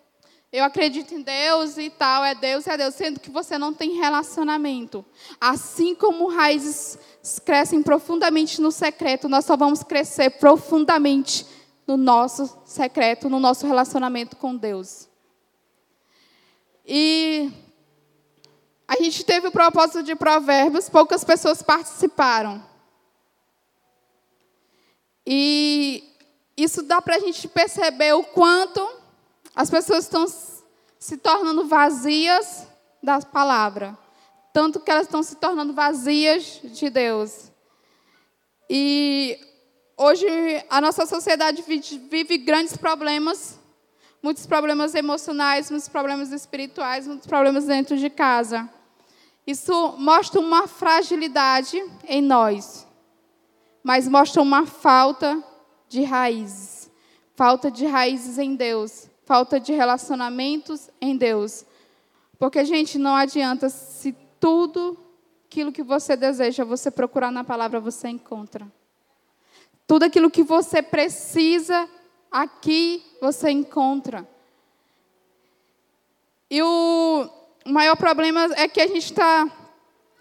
eu 0.52 0.64
acredito 0.64 1.12
em 1.12 1.20
Deus 1.20 1.76
e 1.76 1.90
tal, 1.90 2.25
é 2.25 2.35
Deus, 2.35 2.66
é 2.66 2.76
Deus, 2.76 2.94
sendo 2.94 3.18
que 3.18 3.28
você 3.28 3.59
não 3.59 3.75
tem 3.75 3.99
relacionamento. 3.99 5.04
Assim 5.40 5.97
como 5.97 6.28
raízes 6.28 6.97
crescem 7.44 7.82
profundamente 7.82 8.61
no 8.61 8.70
secreto, 8.70 9.28
nós 9.28 9.44
só 9.44 9.56
vamos 9.56 9.82
crescer 9.82 10.30
profundamente 10.30 11.44
no 11.90 11.97
nosso 11.97 12.62
secreto, 12.64 13.28
no 13.28 13.40
nosso 13.40 13.66
relacionamento 13.66 14.37
com 14.37 14.56
Deus. 14.56 15.09
E 16.87 17.50
a 18.87 18.94
gente 19.02 19.25
teve 19.25 19.49
o 19.49 19.52
propósito 19.52 20.04
de 20.04 20.14
provérbios, 20.14 20.88
poucas 20.88 21.25
pessoas 21.25 21.62
participaram. 21.62 22.64
E 25.26 26.04
isso 26.56 26.80
dá 26.82 27.02
para 27.02 27.16
a 27.16 27.18
gente 27.18 27.49
perceber 27.49 28.12
o 28.12 28.23
quanto 28.23 28.88
as 29.54 29.68
pessoas 29.68 30.04
estão 30.04 30.26
se 30.97 31.16
tornando 31.16 31.66
vazias 31.66 32.68
da 33.02 33.20
palavra. 33.20 33.99
Tanto 34.52 34.78
que 34.78 34.92
elas 34.92 35.06
estão 35.06 35.25
se 35.25 35.35
tornando 35.35 35.73
vazias 35.73 36.61
de 36.62 36.88
Deus. 36.88 37.50
E 38.68 39.50
hoje 40.00 40.26
a 40.71 40.80
nossa 40.80 41.04
sociedade 41.04 41.62
vive 41.62 42.38
grandes 42.38 42.75
problemas, 42.75 43.61
muitos 44.23 44.47
problemas 44.47 44.95
emocionais, 44.95 45.71
muitos 45.71 45.90
problemas 45.90 46.33
espirituais, 46.33 47.07
muitos 47.07 47.26
problemas 47.26 47.66
dentro 47.66 47.99
de 47.99 48.09
casa. 48.09 48.69
Isso 49.47 49.95
mostra 49.99 50.40
uma 50.40 50.66
fragilidade 50.66 51.83
em 52.09 52.23
nós, 52.23 52.87
mas 53.83 54.09
mostra 54.09 54.40
uma 54.40 54.64
falta 54.64 55.45
de 55.87 56.02
raízes. 56.02 56.90
Falta 57.35 57.71
de 57.71 57.87
raízes 57.87 58.38
em 58.38 58.54
Deus, 58.54 59.09
falta 59.25 59.61
de 59.61 59.73
relacionamentos 59.73 60.90
em 61.00 61.16
Deus. 61.16 61.64
Porque, 62.38 62.64
gente, 62.64 62.99
não 62.99 63.14
adianta 63.14 63.69
se 63.69 64.16
tudo 64.38 64.97
aquilo 65.47 65.73
que 65.73 65.83
você 65.83 66.16
deseja, 66.16 66.64
você 66.64 66.90
procurar 66.90 67.30
na 67.30 67.45
palavra, 67.45 67.80
você 67.80 68.09
encontra. 68.09 68.71
Tudo 69.90 70.04
aquilo 70.04 70.30
que 70.30 70.44
você 70.44 70.80
precisa, 70.80 71.90
aqui 72.30 73.04
você 73.20 73.50
encontra. 73.50 74.25
E 76.49 76.62
o 76.62 77.28
maior 77.66 77.97
problema 77.97 78.44
é 78.54 78.68
que 78.68 78.80
a 78.80 78.87
gente 78.87 79.06
está, 79.06 79.50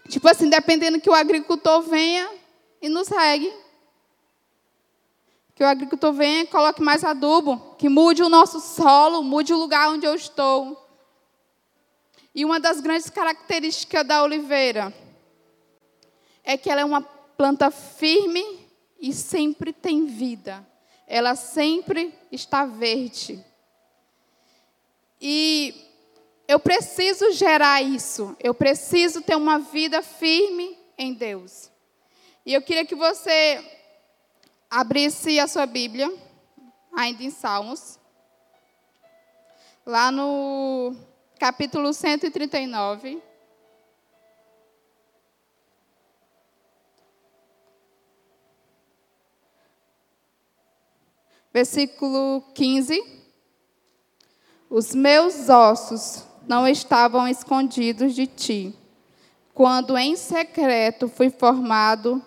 tipo 0.08 0.26
assim, 0.26 0.50
dependendo 0.50 1.00
que 1.00 1.08
o 1.08 1.14
agricultor 1.14 1.82
venha 1.82 2.28
e 2.82 2.88
nos 2.88 3.06
regue. 3.06 3.54
Que 5.54 5.62
o 5.62 5.68
agricultor 5.68 6.14
venha 6.14 6.40
e 6.40 6.46
coloque 6.48 6.82
mais 6.82 7.04
adubo, 7.04 7.76
que 7.78 7.88
mude 7.88 8.24
o 8.24 8.28
nosso 8.28 8.58
solo, 8.58 9.22
mude 9.22 9.54
o 9.54 9.58
lugar 9.58 9.90
onde 9.90 10.04
eu 10.04 10.16
estou. 10.16 10.84
E 12.34 12.44
uma 12.44 12.58
das 12.58 12.80
grandes 12.80 13.08
características 13.08 14.04
da 14.04 14.24
oliveira 14.24 14.92
é 16.42 16.56
que 16.56 16.68
ela 16.68 16.80
é 16.80 16.84
uma 16.84 17.02
planta 17.02 17.70
firme 17.70 18.59
e 19.00 19.12
sempre 19.12 19.72
tem 19.72 20.06
vida. 20.06 20.66
Ela 21.06 21.34
sempre 21.34 22.14
está 22.30 22.66
verde. 22.66 23.44
E 25.20 25.74
eu 26.46 26.60
preciso 26.60 27.32
gerar 27.32 27.82
isso. 27.82 28.36
Eu 28.38 28.54
preciso 28.54 29.22
ter 29.22 29.36
uma 29.36 29.58
vida 29.58 30.02
firme 30.02 30.78
em 30.96 31.14
Deus. 31.14 31.70
E 32.44 32.52
eu 32.52 32.62
queria 32.62 32.84
que 32.84 32.94
você 32.94 33.64
abrisse 34.68 35.40
a 35.40 35.48
sua 35.48 35.66
Bíblia, 35.66 36.12
ainda 36.92 37.22
em 37.22 37.30
Salmos, 37.30 37.98
lá 39.84 40.10
no 40.10 40.94
capítulo 41.38 41.92
139. 41.92 43.29
Versículo 51.52 52.42
15. 52.54 53.02
Os 54.68 54.94
meus 54.94 55.48
ossos 55.48 56.24
não 56.46 56.66
estavam 56.66 57.26
escondidos 57.26 58.14
de 58.14 58.26
ti, 58.26 58.74
quando 59.52 59.98
em 59.98 60.16
secreto 60.16 61.08
fui 61.08 61.28
formado 61.28 62.22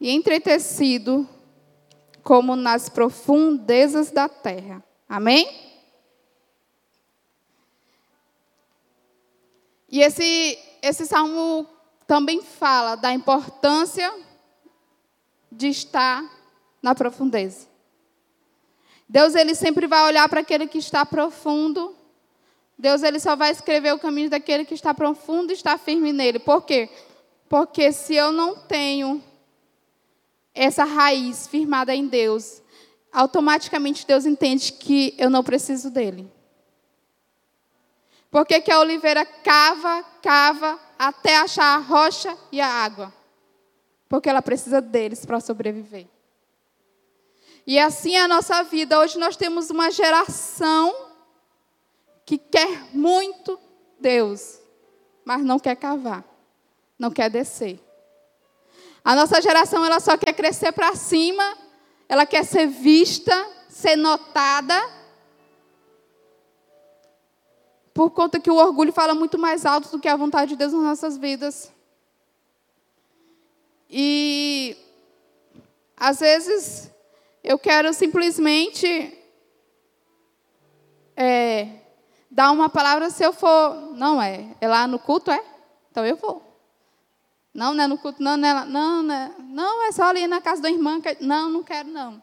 e 0.00 0.10
entretecido 0.10 1.28
como 2.22 2.56
nas 2.56 2.88
profundezas 2.88 4.10
da 4.10 4.28
terra. 4.28 4.82
Amém? 5.08 5.48
E 9.88 10.00
esse, 10.00 10.58
esse 10.80 11.06
salmo 11.06 11.66
também 12.06 12.42
fala 12.42 12.96
da 12.96 13.12
importância 13.12 14.12
de 15.50 15.68
estar 15.68 16.24
na 16.82 16.94
profundeza. 16.94 17.71
Deus 19.12 19.34
ele 19.34 19.54
sempre 19.54 19.86
vai 19.86 20.06
olhar 20.06 20.26
para 20.26 20.40
aquele 20.40 20.66
que 20.66 20.78
está 20.78 21.04
profundo. 21.04 21.94
Deus 22.78 23.02
ele 23.02 23.20
só 23.20 23.36
vai 23.36 23.50
escrever 23.50 23.92
o 23.92 23.98
caminho 23.98 24.30
daquele 24.30 24.64
que 24.64 24.72
está 24.72 24.94
profundo 24.94 25.50
e 25.50 25.54
está 25.54 25.76
firme 25.76 26.14
nele. 26.14 26.38
Por 26.38 26.62
quê? 26.62 26.88
Porque 27.46 27.92
se 27.92 28.14
eu 28.14 28.32
não 28.32 28.56
tenho 28.56 29.22
essa 30.54 30.84
raiz 30.84 31.46
firmada 31.46 31.94
em 31.94 32.06
Deus, 32.06 32.62
automaticamente 33.12 34.06
Deus 34.06 34.24
entende 34.24 34.72
que 34.72 35.14
eu 35.18 35.28
não 35.28 35.44
preciso 35.44 35.90
dele. 35.90 36.32
Por 38.30 38.46
que, 38.46 38.62
que 38.62 38.72
a 38.72 38.80
oliveira 38.80 39.26
cava, 39.26 40.02
cava, 40.22 40.80
até 40.98 41.36
achar 41.36 41.76
a 41.76 41.80
rocha 41.80 42.34
e 42.50 42.62
a 42.62 42.66
água? 42.66 43.12
Porque 44.08 44.30
ela 44.30 44.40
precisa 44.40 44.80
deles 44.80 45.26
para 45.26 45.38
sobreviver. 45.38 46.06
E 47.66 47.78
assim 47.78 48.16
é 48.16 48.20
a 48.22 48.28
nossa 48.28 48.62
vida. 48.62 48.98
Hoje 48.98 49.18
nós 49.18 49.36
temos 49.36 49.70
uma 49.70 49.90
geração 49.90 50.94
que 52.24 52.38
quer 52.38 52.94
muito 52.94 53.58
Deus, 54.00 54.58
mas 55.24 55.44
não 55.44 55.58
quer 55.58 55.76
cavar, 55.76 56.24
não 56.98 57.10
quer 57.10 57.30
descer. 57.30 57.80
A 59.04 59.14
nossa 59.14 59.40
geração 59.40 59.84
ela 59.84 60.00
só 60.00 60.16
quer 60.16 60.32
crescer 60.32 60.72
para 60.72 60.94
cima, 60.94 61.56
ela 62.08 62.26
quer 62.26 62.44
ser 62.44 62.66
vista, 62.66 63.34
ser 63.68 63.96
notada, 63.96 64.80
por 67.94 68.10
conta 68.10 68.40
que 68.40 68.50
o 68.50 68.56
orgulho 68.56 68.92
fala 68.92 69.14
muito 69.14 69.38
mais 69.38 69.66
alto 69.66 69.90
do 69.90 70.00
que 70.00 70.08
a 70.08 70.16
vontade 70.16 70.50
de 70.50 70.56
Deus 70.56 70.72
nas 70.72 70.82
nossas 70.82 71.18
vidas. 71.18 71.70
E 73.90 74.76
às 75.96 76.20
vezes 76.20 76.90
eu 77.42 77.58
quero 77.58 77.92
simplesmente 77.92 79.18
é, 81.16 81.68
dar 82.30 82.50
uma 82.52 82.68
palavra 82.68 83.10
se 83.10 83.24
eu 83.24 83.32
for. 83.32 83.92
Não 83.94 84.20
é. 84.20 84.54
É 84.60 84.68
lá 84.68 84.86
no 84.86 84.98
culto, 84.98 85.30
é? 85.30 85.42
Então 85.90 86.04
eu 86.06 86.16
vou. 86.16 86.42
Não, 87.52 87.74
não 87.74 87.84
é 87.84 87.86
no 87.86 87.98
culto, 87.98 88.22
não, 88.22 88.36
não, 88.36 88.48
é, 88.48 88.64
não, 88.64 89.02
não, 89.02 89.14
é, 89.14 89.30
não, 89.38 89.86
é 89.86 89.92
só 89.92 90.04
ali 90.04 90.26
na 90.26 90.40
casa 90.40 90.62
da 90.62 90.70
irmã. 90.70 91.00
Não, 91.20 91.50
não 91.50 91.62
quero, 91.62 91.88
não. 91.88 92.22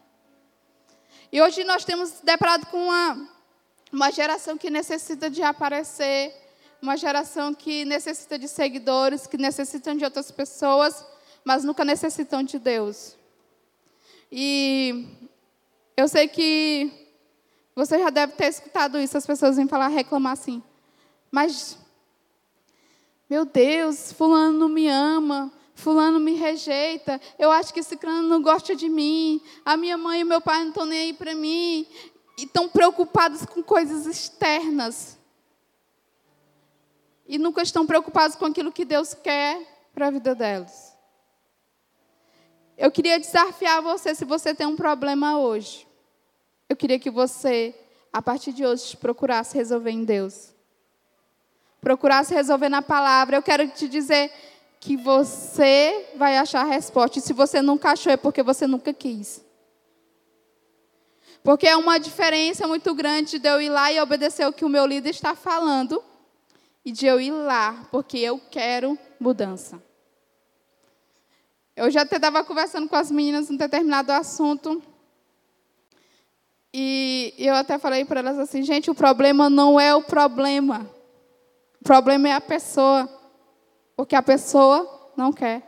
E 1.30 1.40
hoje 1.40 1.62
nós 1.62 1.84
temos 1.84 2.20
deparado 2.20 2.66
com 2.66 2.86
uma 2.86 3.28
uma 3.92 4.10
geração 4.10 4.56
que 4.56 4.70
necessita 4.70 5.28
de 5.28 5.42
aparecer, 5.42 6.34
uma 6.80 6.96
geração 6.96 7.52
que 7.52 7.84
necessita 7.84 8.38
de 8.38 8.46
seguidores, 8.48 9.26
que 9.26 9.36
necessitam 9.36 9.96
de 9.96 10.04
outras 10.04 10.30
pessoas, 10.30 11.04
mas 11.44 11.64
nunca 11.64 11.84
necessitam 11.84 12.42
de 12.42 12.58
Deus. 12.58 13.16
E 14.30 15.06
eu 15.96 16.06
sei 16.06 16.28
que 16.28 16.90
você 17.74 17.98
já 17.98 18.10
deve 18.10 18.34
ter 18.34 18.46
escutado 18.46 18.98
isso, 18.98 19.16
as 19.16 19.26
pessoas 19.26 19.56
vêm 19.56 19.66
falar, 19.66 19.88
reclamar 19.88 20.32
assim. 20.32 20.62
Mas, 21.30 21.78
meu 23.28 23.44
Deus, 23.44 24.12
fulano 24.12 24.58
não 24.58 24.68
me 24.68 24.88
ama, 24.88 25.52
fulano 25.74 26.20
me 26.20 26.34
rejeita, 26.34 27.20
eu 27.38 27.50
acho 27.50 27.72
que 27.72 27.80
esse 27.80 27.96
crânio 27.96 28.28
não 28.28 28.42
gosta 28.42 28.76
de 28.76 28.88
mim, 28.88 29.40
a 29.64 29.76
minha 29.76 29.96
mãe 29.96 30.20
e 30.20 30.24
meu 30.24 30.40
pai 30.40 30.60
não 30.60 30.68
estão 30.68 30.86
nem 30.86 31.00
aí 31.00 31.12
para 31.12 31.34
mim, 31.34 31.86
e 32.38 32.44
estão 32.44 32.68
preocupados 32.68 33.44
com 33.46 33.62
coisas 33.62 34.06
externas. 34.06 35.18
E 37.26 37.38
nunca 37.38 37.62
estão 37.62 37.86
preocupados 37.86 38.36
com 38.36 38.46
aquilo 38.46 38.72
que 38.72 38.84
Deus 38.84 39.14
quer 39.14 39.88
para 39.94 40.08
a 40.08 40.10
vida 40.10 40.34
delas. 40.34 40.89
Eu 42.80 42.90
queria 42.90 43.20
desafiar 43.20 43.82
você, 43.82 44.14
se 44.14 44.24
você 44.24 44.54
tem 44.54 44.66
um 44.66 44.74
problema 44.74 45.38
hoje, 45.38 45.86
eu 46.66 46.74
queria 46.74 46.98
que 46.98 47.10
você, 47.10 47.74
a 48.10 48.22
partir 48.22 48.54
de 48.54 48.64
hoje, 48.64 48.96
procurasse 48.96 49.54
resolver 49.54 49.90
em 49.90 50.02
Deus. 50.02 50.54
Procurasse 51.78 52.32
resolver 52.32 52.70
na 52.70 52.80
palavra. 52.80 53.36
Eu 53.36 53.42
quero 53.42 53.68
te 53.68 53.86
dizer 53.86 54.32
que 54.80 54.96
você 54.96 56.08
vai 56.16 56.38
achar 56.38 56.62
a 56.62 56.70
resposta. 56.70 57.18
E 57.18 57.20
se 57.20 57.34
você 57.34 57.60
nunca 57.60 57.90
achou, 57.90 58.10
é 58.10 58.16
porque 58.16 58.42
você 58.42 58.66
nunca 58.66 58.94
quis. 58.94 59.44
Porque 61.42 61.68
é 61.68 61.76
uma 61.76 62.00
diferença 62.00 62.66
muito 62.66 62.94
grande 62.94 63.38
de 63.38 63.46
eu 63.46 63.60
ir 63.60 63.68
lá 63.68 63.92
e 63.92 64.00
obedecer 64.00 64.46
o 64.46 64.54
que 64.54 64.64
o 64.64 64.70
meu 64.70 64.86
líder 64.86 65.10
está 65.10 65.34
falando 65.34 66.02
e 66.82 66.90
de 66.90 67.04
eu 67.04 67.20
ir 67.20 67.30
lá, 67.30 67.86
porque 67.90 68.16
eu 68.16 68.40
quero 68.50 68.98
mudança. 69.20 69.89
Eu 71.80 71.90
já 71.90 72.02
até 72.02 72.16
estava 72.16 72.44
conversando 72.44 72.86
com 72.86 72.94
as 72.94 73.10
meninas 73.10 73.48
um 73.48 73.56
determinado 73.56 74.12
assunto. 74.12 74.82
E 76.74 77.32
eu 77.38 77.54
até 77.54 77.78
falei 77.78 78.04
para 78.04 78.20
elas 78.20 78.38
assim, 78.38 78.62
gente, 78.62 78.90
o 78.90 78.94
problema 78.94 79.48
não 79.48 79.80
é 79.80 79.94
o 79.94 80.02
problema. 80.02 80.86
O 81.80 81.84
problema 81.84 82.28
é 82.28 82.32
a 82.32 82.40
pessoa. 82.40 83.08
Porque 83.96 84.14
a 84.14 84.22
pessoa 84.22 85.10
não 85.16 85.32
quer. 85.32 85.62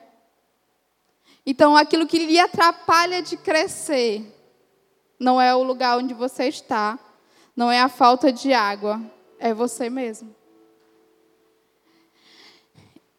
Então, 1.47 1.75
aquilo 1.75 2.07
que 2.07 2.19
lhe 2.19 2.39
atrapalha 2.39 3.23
de 3.23 3.39
crescer 3.39 4.23
não 5.19 5.41
é 5.41 5.55
o 5.55 5.63
lugar 5.63 5.97
onde 5.97 6.13
você 6.13 6.45
está, 6.45 6.99
não 7.57 7.73
é 7.73 7.81
a 7.81 7.89
falta 7.89 8.31
de 8.31 8.53
água, 8.53 9.01
é 9.39 9.55
você 9.55 9.89
mesmo. 9.89 10.37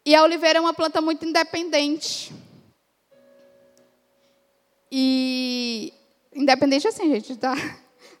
E 0.06 0.14
a 0.14 0.22
oliveira 0.22 0.60
é 0.60 0.62
uma 0.62 0.72
planta 0.72 1.00
muito 1.00 1.24
independente. 1.24 2.32
E 4.96 5.92
independente 6.32 6.86
assim, 6.86 7.10
gente, 7.10 7.36
tá? 7.36 7.52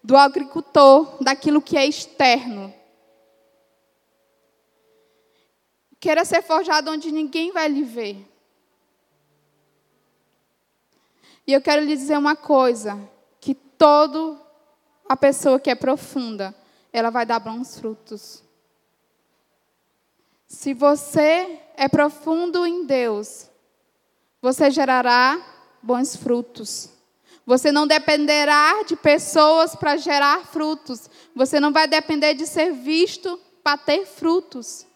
do 0.02 0.16
agricultor, 0.16 1.22
daquilo 1.22 1.62
que 1.62 1.76
é 1.76 1.86
externo. 1.86 2.74
Queira 6.00 6.24
ser 6.24 6.42
forjado 6.42 6.90
onde 6.90 7.12
ninguém 7.12 7.52
vai 7.52 7.68
lhe 7.68 7.84
ver. 7.84 8.28
E 11.46 11.52
eu 11.52 11.62
quero 11.62 11.84
lhe 11.84 11.96
dizer 11.96 12.18
uma 12.18 12.34
coisa, 12.34 12.98
que 13.40 13.54
toda 13.54 14.36
a 15.08 15.16
pessoa 15.16 15.60
que 15.60 15.70
é 15.70 15.76
profunda, 15.76 16.52
ela 16.92 17.10
vai 17.10 17.24
dar 17.24 17.38
bons 17.38 17.78
frutos. 17.78 18.42
Se 20.48 20.74
você 20.74 21.60
é 21.76 21.88
profundo 21.88 22.66
em 22.66 22.84
Deus, 22.84 23.48
você 24.42 24.72
gerará 24.72 25.53
bons 25.84 26.16
frutos. 26.16 26.88
Você 27.46 27.70
não 27.70 27.86
dependerá 27.86 28.82
de 28.84 28.96
pessoas 28.96 29.76
para 29.76 29.98
gerar 29.98 30.46
frutos. 30.46 31.10
Você 31.36 31.60
não 31.60 31.72
vai 31.72 31.86
depender 31.86 32.34
de 32.34 32.46
ser 32.46 32.72
visto 32.72 33.38
para 33.62 33.76
ter 33.76 34.06
frutos. 34.06 34.86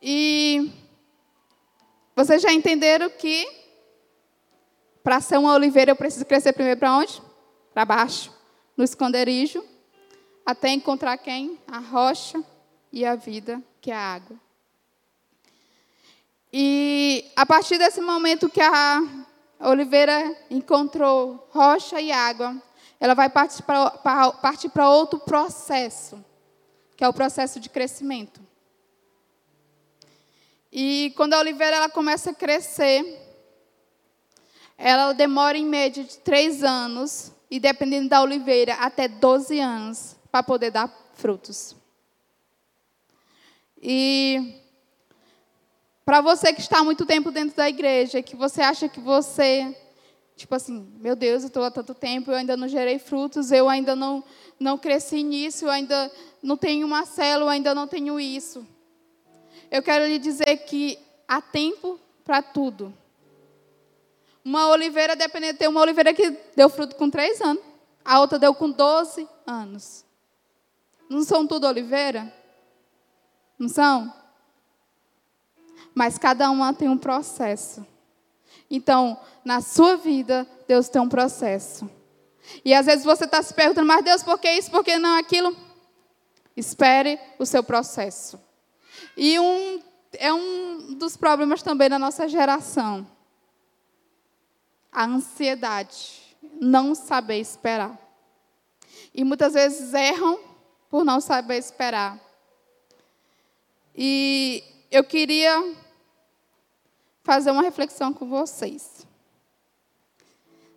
E 0.00 0.72
vocês 2.16 2.40
já 2.40 2.52
entenderam 2.52 3.10
que 3.10 3.46
para 5.04 5.20
ser 5.20 5.38
uma 5.38 5.54
oliveira 5.54 5.92
eu 5.92 5.96
preciso 5.96 6.24
crescer 6.24 6.52
primeiro 6.52 6.80
para 6.80 6.96
onde? 6.96 7.22
Para 7.74 7.84
baixo, 7.84 8.32
no 8.76 8.84
esconderijo, 8.84 9.62
até 10.44 10.70
encontrar 10.70 11.18
quem? 11.18 11.58
A 11.66 11.78
rocha 11.78 12.42
e 12.90 13.04
a 13.04 13.14
vida, 13.14 13.62
que 13.80 13.90
é 13.90 13.94
a 13.94 14.14
água. 14.14 14.47
E 16.52 17.30
a 17.36 17.44
partir 17.44 17.78
desse 17.78 18.00
momento 18.00 18.48
que 18.48 18.60
a 18.60 19.02
oliveira 19.60 20.36
encontrou 20.50 21.48
rocha 21.50 22.00
e 22.00 22.10
água, 22.10 22.56
ela 23.00 23.14
vai 23.14 23.28
partir 23.28 23.62
para, 23.62 24.90
outro 24.90 25.20
processo, 25.20 26.24
que 26.96 27.04
é 27.04 27.08
o 27.08 27.12
processo 27.12 27.60
de 27.60 27.68
crescimento. 27.68 28.40
E 30.72 31.12
quando 31.16 31.34
a 31.34 31.38
oliveira 31.38 31.76
ela 31.76 31.88
começa 31.88 32.30
a 32.30 32.34
crescer, 32.34 33.04
ela 34.76 35.12
demora 35.12 35.56
em 35.56 35.66
média 35.66 36.02
de 36.02 36.18
três 36.18 36.62
anos, 36.62 37.32
e 37.50 37.58
dependendo 37.58 38.08
da 38.08 38.22
oliveira, 38.22 38.74
até 38.74 39.08
12 39.08 39.58
anos, 39.60 40.16
para 40.30 40.42
poder 40.42 40.70
dar 40.70 40.92
frutos. 41.14 41.74
E 43.80 44.60
para 46.08 46.22
você 46.22 46.54
que 46.54 46.62
está 46.62 46.78
há 46.78 46.84
muito 46.84 47.04
tempo 47.04 47.30
dentro 47.30 47.54
da 47.54 47.68
igreja, 47.68 48.22
que 48.22 48.34
você 48.34 48.62
acha 48.62 48.88
que 48.88 48.98
você, 48.98 49.76
tipo 50.34 50.54
assim, 50.54 50.90
meu 51.00 51.14
Deus, 51.14 51.42
eu 51.42 51.48
estou 51.48 51.62
há 51.62 51.70
tanto 51.70 51.92
tempo, 51.92 52.30
eu 52.30 52.34
ainda 52.34 52.56
não 52.56 52.66
gerei 52.66 52.98
frutos, 52.98 53.52
eu 53.52 53.68
ainda 53.68 53.94
não, 53.94 54.24
não 54.58 54.78
cresci 54.78 55.22
nisso, 55.22 55.66
eu 55.66 55.70
ainda 55.70 56.10
não 56.42 56.56
tenho 56.56 56.86
uma 56.86 57.04
célula, 57.04 57.50
eu 57.50 57.50
ainda 57.50 57.74
não 57.74 57.86
tenho 57.86 58.18
isso. 58.18 58.66
Eu 59.70 59.82
quero 59.82 60.06
lhe 60.06 60.18
dizer 60.18 60.56
que 60.64 60.98
há 61.28 61.42
tempo 61.42 62.00
para 62.24 62.40
tudo. 62.40 62.90
Uma 64.42 64.66
oliveira, 64.68 65.14
dependendo, 65.14 65.58
tem 65.58 65.68
uma 65.68 65.82
oliveira 65.82 66.14
que 66.14 66.30
deu 66.56 66.70
fruto 66.70 66.96
com 66.96 67.10
três 67.10 67.38
anos, 67.42 67.62
a 68.02 68.18
outra 68.18 68.38
deu 68.38 68.54
com 68.54 68.70
12 68.70 69.28
anos. 69.46 70.06
Não 71.06 71.22
são 71.22 71.46
tudo 71.46 71.66
oliveira? 71.66 72.32
Não 73.58 73.68
são? 73.68 74.17
Mas 75.98 76.16
cada 76.16 76.48
uma 76.48 76.72
tem 76.72 76.88
um 76.88 76.96
processo. 76.96 77.84
Então, 78.70 79.18
na 79.44 79.60
sua 79.60 79.96
vida, 79.96 80.46
Deus 80.68 80.88
tem 80.88 81.02
um 81.02 81.08
processo. 81.08 81.90
E 82.64 82.72
às 82.72 82.86
vezes 82.86 83.04
você 83.04 83.24
está 83.24 83.42
se 83.42 83.52
perguntando, 83.52 83.88
mas 83.88 84.04
Deus, 84.04 84.22
por 84.22 84.38
que 84.38 84.48
isso, 84.48 84.70
por 84.70 84.84
que 84.84 84.96
não 84.96 85.18
aquilo? 85.18 85.56
Espere 86.56 87.18
o 87.36 87.44
seu 87.44 87.64
processo. 87.64 88.40
E 89.16 89.40
um, 89.40 89.82
é 90.12 90.32
um 90.32 90.94
dos 90.94 91.16
problemas 91.16 91.64
também 91.64 91.90
da 91.90 91.98
nossa 91.98 92.28
geração. 92.28 93.04
A 94.92 95.04
ansiedade. 95.04 96.36
Não 96.60 96.94
saber 96.94 97.40
esperar. 97.40 97.98
E 99.12 99.24
muitas 99.24 99.54
vezes 99.54 99.92
erram 99.94 100.38
por 100.88 101.04
não 101.04 101.20
saber 101.20 101.58
esperar. 101.58 102.20
E 103.96 104.62
eu 104.92 105.02
queria 105.02 105.87
fazer 107.28 107.50
uma 107.50 107.60
reflexão 107.60 108.10
com 108.10 108.26
vocês 108.26 109.06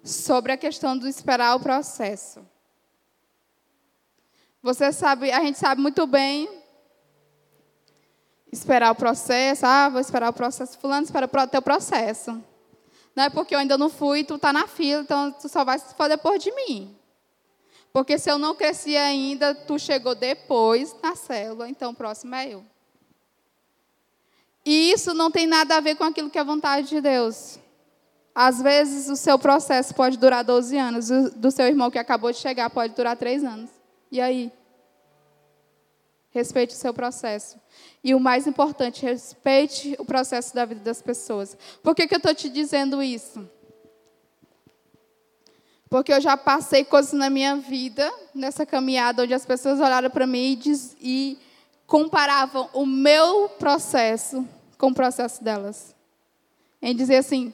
sobre 0.04 0.52
a 0.52 0.58
questão 0.58 0.98
do 0.98 1.08
esperar 1.08 1.56
o 1.56 1.62
processo. 1.62 2.46
Você 4.62 4.92
sabe, 4.92 5.32
a 5.32 5.40
gente 5.40 5.58
sabe 5.58 5.82
muito 5.82 6.06
bem 6.06 6.50
esperar 8.52 8.92
o 8.92 8.96
processo. 8.96 9.66
Ah, 9.66 9.88
vou 9.88 10.02
esperar 10.02 10.30
o 10.30 10.34
processo. 10.34 10.78
Fulano, 10.78 11.06
espera 11.06 11.26
o 11.26 11.48
teu 11.48 11.62
processo. 11.62 12.44
Não 13.16 13.24
é 13.24 13.30
porque 13.30 13.56
eu 13.56 13.60
ainda 13.60 13.78
não 13.78 13.90
fui, 13.90 14.26
tu 14.26 14.36
está 14.36 14.52
na 14.52 14.68
fila, 14.68 15.04
então 15.04 15.32
tu 15.32 15.48
só 15.48 15.64
vai 15.64 15.80
se 15.80 15.96
for 15.96 16.10
depois 16.10 16.44
de 16.44 16.52
mim. 16.52 16.94
Porque 17.94 18.20
se 18.20 18.30
eu 18.30 18.38
não 18.38 18.56
cresci 18.56 18.98
ainda, 18.98 19.56
tu 19.56 19.80
chegou 19.80 20.16
depois 20.16 20.94
na 21.02 21.16
célula, 21.16 21.70
então 21.70 21.92
o 21.92 21.96
próximo 21.96 22.36
é 22.36 22.50
eu. 22.50 22.71
E 24.66 24.92
isso 24.92 25.14
não 25.14 25.32
tem 25.32 25.48
nada 25.48 25.78
a 25.78 25.80
ver 25.80 25.96
com 25.96 26.04
aquilo 26.04 26.30
que 26.30 26.38
é 26.38 26.44
vontade 26.44 26.90
de 26.90 27.02
Deus. 27.02 27.60
Às 28.34 28.62
vezes 28.62 29.10
o 29.10 29.16
seu 29.16 29.38
processo 29.38 29.94
pode 29.94 30.18
durar 30.18 30.44
12 30.44 30.78
anos, 30.78 31.10
o 31.10 31.32
do 31.32 31.52
seu 31.52 31.68
irmão 31.68 31.92
que 31.92 32.00
acabou 32.00 32.32
de 32.32 32.38
chegar 32.38 32.70
pode 32.70 32.94
durar 32.96 33.18
3 33.18 33.44
anos. 33.44 33.70
E 34.12 34.22
aí? 34.22 34.52
Respeite 36.30 36.74
o 36.74 36.78
seu 36.78 36.94
processo. 36.94 37.60
E 38.04 38.16
o 38.16 38.20
mais 38.20 38.48
importante, 38.48 39.04
respeite 39.04 39.96
o 40.00 40.06
processo 40.06 40.56
da 40.56 40.64
vida 40.64 40.80
das 40.82 41.02
pessoas. 41.02 41.58
Por 41.84 41.94
que, 41.94 42.08
que 42.08 42.14
eu 42.14 42.20
estou 42.20 42.34
te 42.34 42.48
dizendo 42.48 43.04
isso? 43.04 43.50
Porque 45.90 46.14
eu 46.14 46.22
já 46.22 46.38
passei 46.38 46.86
coisas 46.86 47.12
na 47.12 47.30
minha 47.30 47.58
vida, 47.58 48.10
nessa 48.34 48.66
caminhada, 48.66 49.24
onde 49.24 49.34
as 49.34 49.46
pessoas 49.46 49.82
olharam 49.82 50.10
para 50.10 50.26
mim 50.26 50.54
e, 50.54 50.56
diz, 50.56 50.96
e 51.02 51.38
comparavam 51.92 52.70
o 52.72 52.86
meu 52.86 53.50
processo 53.50 54.48
com 54.78 54.88
o 54.88 54.94
processo 54.94 55.44
delas. 55.44 55.94
Em 56.82 56.96
dizer 56.96 57.18
assim: 57.18 57.52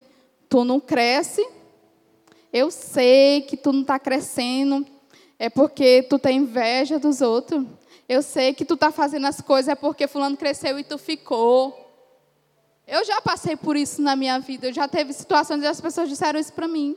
tu 0.47 0.63
não 0.63 0.79
cresce, 0.79 1.43
eu 2.53 2.69
sei 2.69 3.41
que 3.41 3.57
tu 3.57 3.73
não 3.73 3.81
está 3.81 3.97
crescendo, 3.97 4.85
é 5.39 5.49
porque 5.49 6.03
tu 6.03 6.19
tem 6.19 6.37
inveja 6.37 6.99
dos 6.99 7.19
outros. 7.19 7.65
Eu 8.07 8.21
sei 8.21 8.53
que 8.53 8.63
tu 8.63 8.75
está 8.75 8.91
fazendo 8.91 9.25
as 9.25 9.41
coisas, 9.41 9.69
é 9.69 9.75
porque 9.75 10.07
fulano 10.07 10.37
cresceu 10.37 10.77
e 10.77 10.83
tu 10.83 10.99
ficou. 10.99 11.75
Eu 12.85 13.03
já 13.03 13.19
passei 13.19 13.55
por 13.55 13.75
isso 13.75 14.03
na 14.03 14.15
minha 14.15 14.37
vida. 14.37 14.67
Eu 14.67 14.73
já 14.73 14.87
teve 14.87 15.13
situações 15.13 15.57
onde 15.57 15.65
as 15.65 15.81
pessoas 15.81 16.07
disseram 16.07 16.39
isso 16.39 16.53
para 16.53 16.67
mim. 16.67 16.95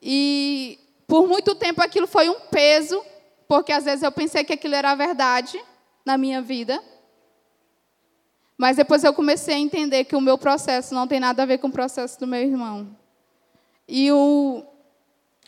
E 0.00 0.78
por 1.08 1.26
muito 1.26 1.56
tempo 1.56 1.82
aquilo 1.82 2.06
foi 2.06 2.28
um 2.28 2.38
peso 2.48 3.04
porque 3.50 3.72
às 3.72 3.84
vezes 3.84 4.04
eu 4.04 4.12
pensei 4.12 4.44
que 4.44 4.52
aquilo 4.52 4.76
era 4.76 4.92
a 4.92 4.94
verdade 4.94 5.60
na 6.06 6.16
minha 6.16 6.40
vida. 6.40 6.80
Mas 8.56 8.76
depois 8.76 9.02
eu 9.02 9.12
comecei 9.12 9.56
a 9.56 9.58
entender 9.58 10.04
que 10.04 10.14
o 10.14 10.20
meu 10.20 10.38
processo 10.38 10.94
não 10.94 11.08
tem 11.08 11.18
nada 11.18 11.42
a 11.42 11.46
ver 11.46 11.58
com 11.58 11.66
o 11.66 11.72
processo 11.72 12.16
do 12.20 12.28
meu 12.28 12.40
irmão. 12.40 12.96
E, 13.88 14.12
o, 14.12 14.62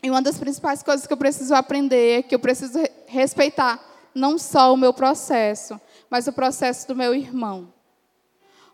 e 0.03 0.09
uma 0.09 0.21
das 0.21 0.37
principais 0.37 0.83
coisas 0.83 1.07
que 1.07 1.13
eu 1.13 1.17
preciso 1.17 1.55
aprender 1.55 2.19
é 2.19 2.21
que 2.21 2.35
eu 2.35 2.39
preciso 2.39 2.77
respeitar 3.07 3.79
não 4.13 4.37
só 4.37 4.73
o 4.73 4.77
meu 4.77 4.93
processo, 4.93 5.79
mas 6.09 6.27
o 6.27 6.33
processo 6.33 6.85
do 6.89 6.95
meu 6.97 7.15
irmão. 7.15 7.73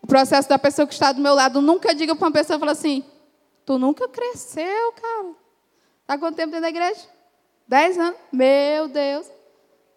O 0.01 0.07
processo 0.07 0.49
da 0.49 0.57
pessoa 0.57 0.87
que 0.87 0.93
está 0.95 1.11
do 1.11 1.21
meu 1.21 1.35
lado. 1.35 1.61
Nunca 1.61 1.93
diga 1.93 2.15
para 2.15 2.25
uma 2.25 2.33
pessoa, 2.33 2.57
fala 2.57 2.71
assim, 2.71 3.05
Tu 3.63 3.77
nunca 3.77 4.09
cresceu, 4.09 4.91
cara. 4.93 5.35
Está 6.01 6.17
quanto 6.17 6.35
tempo 6.35 6.49
dentro 6.49 6.61
da 6.61 6.69
igreja? 6.69 7.18
Dez 7.69 7.99
anos? 7.99 8.19
Meu 8.31 8.87
Deus. 8.87 9.27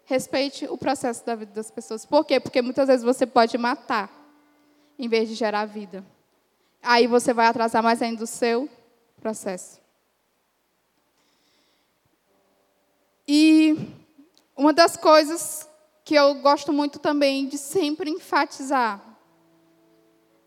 Respeite 0.05 0.67
o 0.69 0.77
processo 0.77 1.25
da 1.25 1.33
vida 1.33 1.53
das 1.53 1.71
pessoas. 1.71 2.05
Por 2.05 2.23
quê? 2.23 2.39
Porque 2.39 2.61
muitas 2.61 2.87
vezes 2.87 3.03
você 3.03 3.25
pode 3.25 3.57
matar 3.57 4.11
em 4.99 5.07
vez 5.07 5.27
de 5.27 5.33
gerar 5.33 5.65
vida. 5.65 6.05
Aí 6.83 7.07
você 7.07 7.33
vai 7.33 7.47
atrasar 7.47 7.81
mais 7.81 7.99
ainda 7.99 8.23
o 8.23 8.27
seu 8.27 8.69
processo. 9.19 9.81
E 13.27 13.75
uma 14.55 14.71
das 14.71 14.95
coisas 14.95 15.67
que 16.05 16.13
eu 16.13 16.35
gosto 16.35 16.71
muito 16.71 16.99
também 16.99 17.47
de 17.47 17.57
sempre 17.57 18.11
enfatizar 18.11 19.01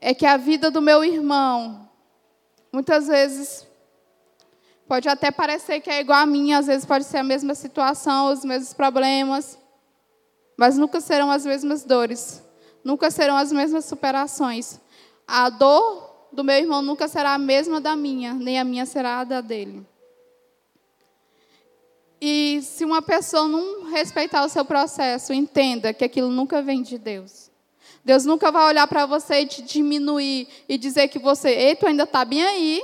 é 0.01 0.15
que 0.15 0.27
a 0.27 0.37
vida 0.37 0.71
do 0.71 0.81
meu 0.81 1.05
irmão, 1.05 1.91
muitas 2.71 3.09
vezes, 3.09 3.67
pode 4.89 5.09
até 5.09 5.31
parecer 5.31 5.81
que 5.81 5.91
é 5.91 6.01
igual 6.01 6.21
a 6.21 6.27
minha, 6.27 6.59
às 6.59 6.67
vezes 6.67 6.87
pode 6.87 7.05
ser 7.05 7.19
a 7.19 7.25
mesma 7.25 7.55
situação, 7.55 8.33
os 8.33 8.45
mesmos 8.45 8.73
problemas, 8.73 9.59
mas 10.57 10.79
nunca 10.79 11.01
serão 11.01 11.31
as 11.31 11.45
mesmas 11.45 11.85
dores, 11.85 12.43
nunca 12.85 13.11
serão 13.11 13.37
as 13.37 13.53
mesmas 13.53 13.85
superações. 13.85 14.81
A 15.27 15.51
dor 15.51 16.29
do 16.33 16.45
meu 16.45 16.57
irmão 16.57 16.83
nunca 16.83 17.09
será 17.09 17.35
a 17.35 17.39
mesma 17.39 17.81
da 17.81 17.97
minha, 17.97 18.35
nem 18.35 18.59
a 18.59 18.65
minha 18.65 18.87
será 18.87 19.21
a 19.21 19.25
da 19.25 19.41
dele. 19.41 19.85
E 22.21 22.61
se 22.63 22.85
uma 22.85 23.03
pessoa 23.03 23.47
não 23.47 23.91
respeitar 23.91 24.45
o 24.45 24.49
seu 24.49 24.65
processo, 24.65 25.33
entenda 25.33 25.93
que 25.93 26.05
aquilo 26.05 26.31
nunca 26.31 26.63
vem 26.63 26.83
de 26.83 26.97
Deus. 26.97 27.51
Deus 28.05 28.25
nunca 28.25 28.51
vai 28.51 28.65
olhar 28.67 28.87
para 28.87 29.05
você 29.05 29.41
e 29.41 29.47
te 29.47 29.63
diminuir 29.63 30.49
e 30.69 30.79
dizer 30.79 31.09
que 31.09 31.19
você, 31.19 31.51
ei, 31.51 31.77
tu 31.77 31.87
ainda 31.87 32.05
está 32.05 32.25
bem 32.25 32.43
aí. 32.43 32.83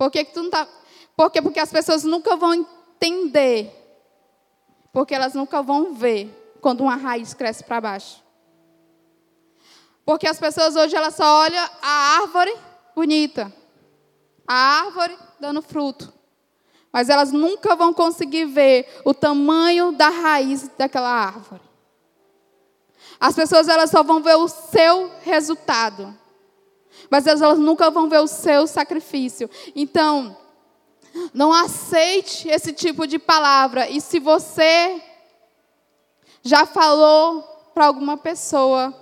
Por 0.00 0.10
que, 0.10 0.24
que 0.24 0.32
tu 0.32 0.38
não 0.38 0.46
está. 0.46 0.66
Por 1.14 1.30
quê? 1.30 1.42
Porque 1.42 1.60
as 1.60 1.70
pessoas 1.70 2.04
nunca 2.04 2.34
vão 2.34 2.54
entender. 2.54 3.70
Porque 4.94 5.14
elas 5.14 5.34
nunca 5.34 5.62
vão 5.62 5.92
ver 5.92 6.56
quando 6.62 6.80
uma 6.80 6.96
raiz 6.96 7.34
cresce 7.34 7.62
para 7.62 7.82
baixo. 7.82 8.24
Porque 10.02 10.26
as 10.26 10.38
pessoas 10.40 10.74
hoje 10.74 10.96
elas 10.96 11.14
só 11.14 11.40
olham 11.40 11.68
a 11.82 12.18
árvore 12.22 12.56
bonita, 12.96 13.52
a 14.48 14.54
árvore 14.54 15.18
dando 15.38 15.60
fruto. 15.60 16.10
Mas 16.90 17.10
elas 17.10 17.30
nunca 17.30 17.76
vão 17.76 17.92
conseguir 17.92 18.46
ver 18.46 19.02
o 19.04 19.12
tamanho 19.12 19.92
da 19.92 20.08
raiz 20.08 20.66
daquela 20.78 21.10
árvore. 21.10 21.60
As 23.20 23.34
pessoas 23.34 23.68
elas 23.68 23.90
só 23.90 24.02
vão 24.02 24.22
ver 24.22 24.36
o 24.36 24.48
seu 24.48 25.12
resultado. 25.20 26.18
Mas 27.08 27.26
elas 27.26 27.58
nunca 27.58 27.90
vão 27.90 28.08
ver 28.08 28.18
o 28.18 28.26
seu 28.26 28.66
sacrifício. 28.66 29.48
Então, 29.74 30.36
não 31.32 31.52
aceite 31.52 32.48
esse 32.48 32.72
tipo 32.72 33.06
de 33.06 33.18
palavra. 33.18 33.88
E 33.88 34.00
se 34.00 34.18
você 34.18 35.02
já 36.42 36.66
falou 36.66 37.42
para 37.74 37.86
alguma 37.86 38.16
pessoa, 38.16 38.94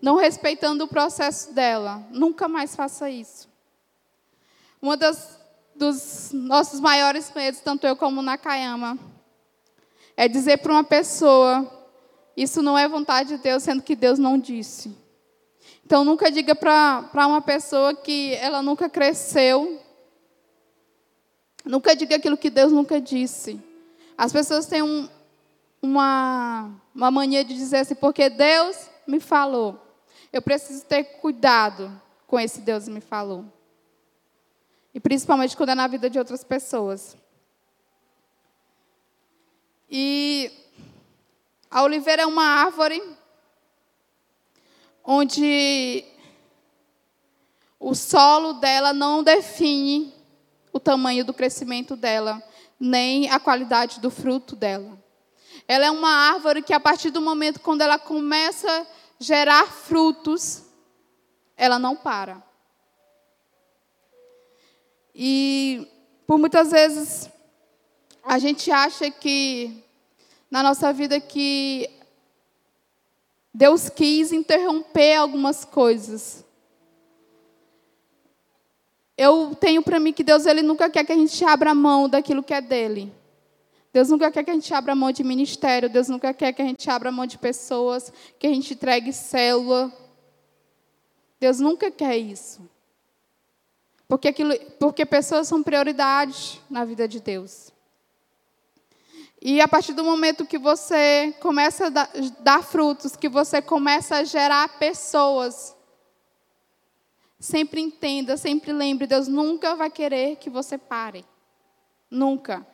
não 0.00 0.16
respeitando 0.16 0.84
o 0.84 0.88
processo 0.88 1.52
dela, 1.52 2.06
nunca 2.10 2.48
mais 2.48 2.76
faça 2.76 3.10
isso. 3.10 3.48
Uma 4.80 4.96
das 4.96 5.44
dos 5.74 6.30
nossos 6.32 6.78
maiores 6.78 7.32
medos, 7.34 7.60
tanto 7.60 7.86
eu 7.86 7.96
como 7.96 8.22
Nakayama, 8.22 8.98
é 10.16 10.28
dizer 10.28 10.58
para 10.58 10.72
uma 10.72 10.84
pessoa: 10.84 11.68
Isso 12.36 12.62
não 12.62 12.78
é 12.78 12.88
vontade 12.88 13.30
de 13.30 13.38
Deus, 13.38 13.62
sendo 13.62 13.82
que 13.82 13.96
Deus 13.96 14.18
não 14.18 14.38
disse. 14.38 14.96
Então, 15.84 16.04
nunca 16.04 16.30
diga 16.30 16.54
para 16.54 17.26
uma 17.26 17.42
pessoa 17.42 17.94
que 17.94 18.34
ela 18.36 18.62
nunca 18.62 18.88
cresceu. 18.88 19.80
Nunca 21.64 21.94
diga 21.94 22.16
aquilo 22.16 22.36
que 22.36 22.50
Deus 22.50 22.72
nunca 22.72 23.00
disse. 23.00 23.60
As 24.16 24.32
pessoas 24.32 24.66
têm 24.66 24.82
um, 24.82 25.08
uma, 25.82 26.70
uma 26.94 27.10
mania 27.10 27.44
de 27.44 27.54
dizer 27.54 27.78
assim, 27.78 27.94
porque 27.94 28.30
Deus 28.30 28.88
me 29.06 29.20
falou. 29.20 29.78
Eu 30.32 30.40
preciso 30.40 30.84
ter 30.86 31.04
cuidado 31.04 32.00
com 32.26 32.40
esse 32.40 32.60
Deus 32.60 32.88
me 32.88 33.00
falou. 33.00 33.44
E 34.94 35.00
principalmente 35.00 35.56
quando 35.56 35.70
é 35.70 35.74
na 35.74 35.86
vida 35.86 36.08
de 36.08 36.18
outras 36.18 36.42
pessoas. 36.42 37.16
E 39.90 40.50
a 41.70 41.82
oliveira 41.82 42.22
é 42.22 42.26
uma 42.26 42.44
árvore 42.44 43.02
onde 45.04 46.04
o 47.78 47.94
solo 47.94 48.54
dela 48.54 48.92
não 48.94 49.22
define 49.22 50.14
o 50.72 50.80
tamanho 50.80 51.24
do 51.24 51.34
crescimento 51.34 51.94
dela, 51.94 52.42
nem 52.80 53.30
a 53.30 53.38
qualidade 53.38 54.00
do 54.00 54.10
fruto 54.10 54.56
dela. 54.56 54.98
Ela 55.68 55.86
é 55.86 55.90
uma 55.90 56.10
árvore 56.10 56.62
que, 56.62 56.72
a 56.72 56.80
partir 56.80 57.10
do 57.10 57.20
momento 57.20 57.60
quando 57.60 57.82
ela 57.82 57.98
começa 57.98 58.68
a 58.68 58.86
gerar 59.18 59.66
frutos, 59.66 60.64
ela 61.56 61.78
não 61.78 61.94
para. 61.94 62.42
E 65.14 65.86
por 66.26 66.38
muitas 66.38 66.70
vezes 66.70 67.30
a 68.24 68.38
gente 68.38 68.70
acha 68.70 69.10
que 69.10 69.84
na 70.50 70.62
nossa 70.62 70.92
vida 70.92 71.20
que 71.20 71.88
Deus 73.54 73.88
quis 73.88 74.32
interromper 74.32 75.14
algumas 75.14 75.64
coisas. 75.64 76.44
Eu 79.16 79.54
tenho 79.54 79.80
para 79.80 80.00
mim 80.00 80.12
que 80.12 80.24
Deus 80.24 80.44
ele 80.44 80.60
nunca 80.60 80.90
quer 80.90 81.04
que 81.04 81.12
a 81.12 81.16
gente 81.16 81.44
abra 81.44 81.72
mão 81.72 82.08
daquilo 82.08 82.42
que 82.42 82.52
é 82.52 82.60
dele. 82.60 83.12
Deus 83.92 84.08
nunca 84.08 84.28
quer 84.32 84.42
que 84.42 84.50
a 84.50 84.54
gente 84.54 84.74
abra 84.74 84.92
mão 84.96 85.12
de 85.12 85.22
ministério, 85.22 85.88
Deus 85.88 86.08
nunca 86.08 86.34
quer 86.34 86.52
que 86.52 86.60
a 86.60 86.64
gente 86.64 86.90
abra 86.90 87.12
mão 87.12 87.26
de 87.26 87.38
pessoas, 87.38 88.12
que 88.40 88.46
a 88.48 88.50
gente 88.50 88.74
entregue 88.74 89.12
célula. 89.12 89.92
Deus 91.38 91.60
nunca 91.60 91.92
quer 91.92 92.16
isso. 92.16 92.68
Porque, 94.08 94.28
aquilo, 94.28 94.58
porque 94.80 95.06
pessoas 95.06 95.46
são 95.46 95.62
prioridades 95.62 96.60
na 96.68 96.84
vida 96.84 97.06
de 97.06 97.20
Deus. 97.20 97.73
E 99.46 99.60
a 99.60 99.68
partir 99.68 99.92
do 99.92 100.02
momento 100.02 100.46
que 100.46 100.56
você 100.56 101.36
começa 101.38 101.88
a 101.88 101.90
dar, 102.40 102.62
frutos, 102.62 103.14
que 103.14 103.28
você 103.28 103.60
começa 103.60 104.16
a 104.16 104.24
gerar 104.24 104.78
pessoas, 104.78 105.76
sempre 107.38 107.82
entenda, 107.82 108.38
sempre 108.38 108.72
lembre, 108.72 109.06
Deus 109.06 109.28
nunca 109.28 109.76
vai 109.76 109.90
querer 109.90 110.36
que 110.36 110.48
você 110.48 110.78
pare. 110.78 111.26
Nunca. 112.10 112.66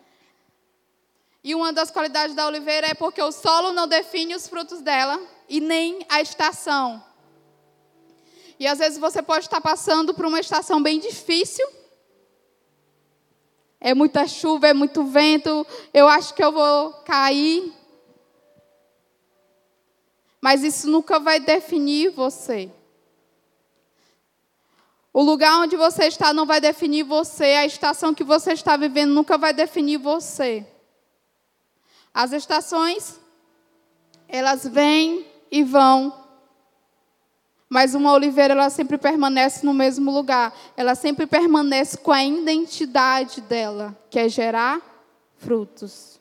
E 1.42 1.56
uma 1.56 1.72
das 1.72 1.90
qualidades 1.90 2.36
da 2.36 2.46
oliveira 2.46 2.86
é 2.86 2.94
porque 2.94 3.20
o 3.20 3.32
solo 3.32 3.72
não 3.72 3.88
define 3.88 4.36
os 4.36 4.46
frutos 4.46 4.80
dela 4.80 5.20
e 5.48 5.58
nem 5.58 6.06
a 6.08 6.20
estação. 6.20 7.04
E 8.60 8.68
às 8.68 8.78
vezes 8.78 8.96
você 8.96 9.20
pode 9.20 9.46
estar 9.46 9.60
passando 9.60 10.14
por 10.14 10.24
uma 10.24 10.38
estação 10.38 10.80
bem 10.80 11.00
difícil. 11.00 11.66
É 13.80 13.94
muita 13.94 14.26
chuva, 14.26 14.68
é 14.68 14.74
muito 14.74 15.04
vento, 15.04 15.66
eu 15.94 16.06
acho 16.06 16.34
que 16.34 16.44
eu 16.44 16.52
vou 16.52 16.92
cair. 17.04 17.72
Mas 20.40 20.62
isso 20.62 20.88
nunca 20.88 21.18
vai 21.18 21.40
definir 21.40 22.10
você. 22.10 22.70
O 25.12 25.22
lugar 25.22 25.60
onde 25.60 25.76
você 25.76 26.04
está 26.04 26.32
não 26.32 26.46
vai 26.46 26.60
definir 26.60 27.02
você, 27.02 27.44
a 27.44 27.66
estação 27.66 28.14
que 28.14 28.22
você 28.22 28.52
está 28.52 28.76
vivendo 28.76 29.12
nunca 29.12 29.36
vai 29.36 29.52
definir 29.52 29.96
você. 29.96 30.64
As 32.14 32.32
estações, 32.32 33.18
elas 34.28 34.66
vêm 34.66 35.26
e 35.50 35.64
vão, 35.64 36.14
mas 37.72 37.94
uma 37.94 38.12
oliveira, 38.12 38.52
ela 38.52 38.68
sempre 38.68 38.98
permanece 38.98 39.64
no 39.64 39.72
mesmo 39.72 40.10
lugar. 40.10 40.52
Ela 40.76 40.96
sempre 40.96 41.24
permanece 41.24 41.96
com 41.96 42.10
a 42.10 42.24
identidade 42.24 43.40
dela, 43.40 43.96
que 44.10 44.18
é 44.18 44.28
gerar 44.28 44.80
frutos. 45.36 46.20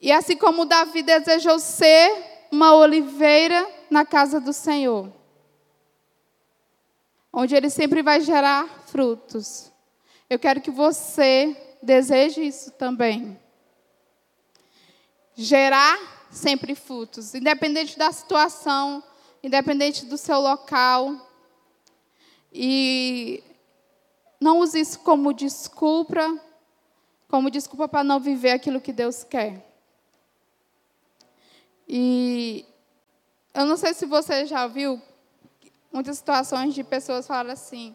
E 0.00 0.12
assim 0.12 0.36
como 0.36 0.64
Davi 0.64 1.02
desejou 1.02 1.58
ser 1.58 2.46
uma 2.52 2.76
oliveira 2.76 3.68
na 3.90 4.04
casa 4.04 4.40
do 4.40 4.52
Senhor, 4.52 5.12
onde 7.32 7.56
ele 7.56 7.70
sempre 7.70 8.02
vai 8.02 8.20
gerar 8.20 8.68
frutos. 8.86 9.72
Eu 10.30 10.38
quero 10.38 10.60
que 10.60 10.70
você 10.70 11.56
deseje 11.82 12.40
isso 12.40 12.70
também. 12.70 13.36
Gerar 15.34 15.98
sempre 16.32 16.74
frutos, 16.74 17.34
independente 17.34 17.98
da 17.98 18.10
situação, 18.10 19.04
independente 19.42 20.06
do 20.06 20.16
seu 20.16 20.40
local. 20.40 21.28
E 22.50 23.44
não 24.40 24.58
use 24.58 24.80
isso 24.80 24.98
como 25.00 25.32
desculpa, 25.32 26.40
como 27.28 27.50
desculpa 27.50 27.86
para 27.86 28.02
não 28.02 28.18
viver 28.18 28.50
aquilo 28.50 28.80
que 28.80 28.92
Deus 28.92 29.22
quer. 29.22 29.68
E 31.86 32.64
eu 33.52 33.66
não 33.66 33.76
sei 33.76 33.92
se 33.92 34.06
você 34.06 34.46
já 34.46 34.66
viu 34.66 35.00
muitas 35.92 36.16
situações 36.16 36.74
de 36.74 36.82
pessoas 36.82 37.26
falarem 37.26 37.52
assim: 37.52 37.94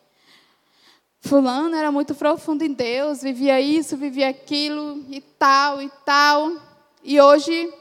Fulano 1.19 1.75
era 1.75 1.91
muito 1.91 2.13
profundo 2.13 2.63
em 2.63 2.73
Deus, 2.73 3.23
vivia 3.23 3.59
isso, 3.59 3.97
vivia 3.97 4.29
aquilo 4.29 5.03
e 5.09 5.21
tal 5.21 5.81
e 5.81 5.89
tal, 6.05 6.51
e 7.03 7.19
hoje 7.19 7.73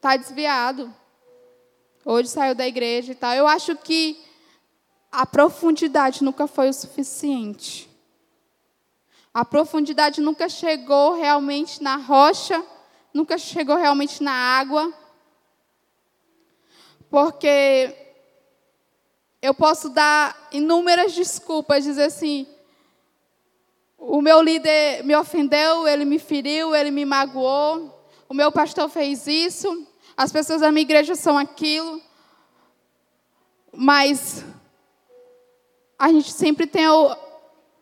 está 0.00 0.16
desviado. 0.16 0.90
Hoje 2.06 2.30
saiu 2.30 2.54
da 2.54 2.66
igreja 2.66 3.12
e 3.12 3.14
tal. 3.14 3.34
Eu 3.34 3.46
acho 3.46 3.76
que 3.76 4.18
a 5.12 5.26
profundidade 5.26 6.24
nunca 6.24 6.46
foi 6.46 6.70
o 6.70 6.72
suficiente. 6.72 7.86
A 9.34 9.44
profundidade 9.44 10.22
nunca 10.22 10.48
chegou 10.48 11.16
realmente 11.16 11.82
na 11.82 11.96
rocha, 11.96 12.64
nunca 13.12 13.36
chegou 13.36 13.76
realmente 13.76 14.22
na 14.22 14.32
água. 14.32 14.90
Porque 17.10 17.94
eu 19.42 19.52
posso 19.52 19.90
dar 19.90 20.48
inúmeras 20.50 21.12
desculpas, 21.12 21.84
dizer 21.84 22.04
assim: 22.04 22.46
o 23.98 24.22
meu 24.22 24.40
líder 24.40 25.04
me 25.04 25.14
ofendeu, 25.14 25.86
ele 25.86 26.06
me 26.06 26.18
feriu, 26.18 26.74
ele 26.74 26.90
me 26.90 27.04
magoou, 27.04 28.02
o 28.30 28.32
meu 28.32 28.50
pastor 28.50 28.88
fez 28.88 29.26
isso, 29.26 29.89
as 30.16 30.32
pessoas 30.32 30.60
da 30.60 30.70
minha 30.70 30.82
igreja 30.82 31.14
são 31.14 31.38
aquilo. 31.38 32.00
Mas 33.72 34.44
a 35.98 36.08
gente 36.08 36.32
sempre 36.32 36.66
tem 36.66 36.86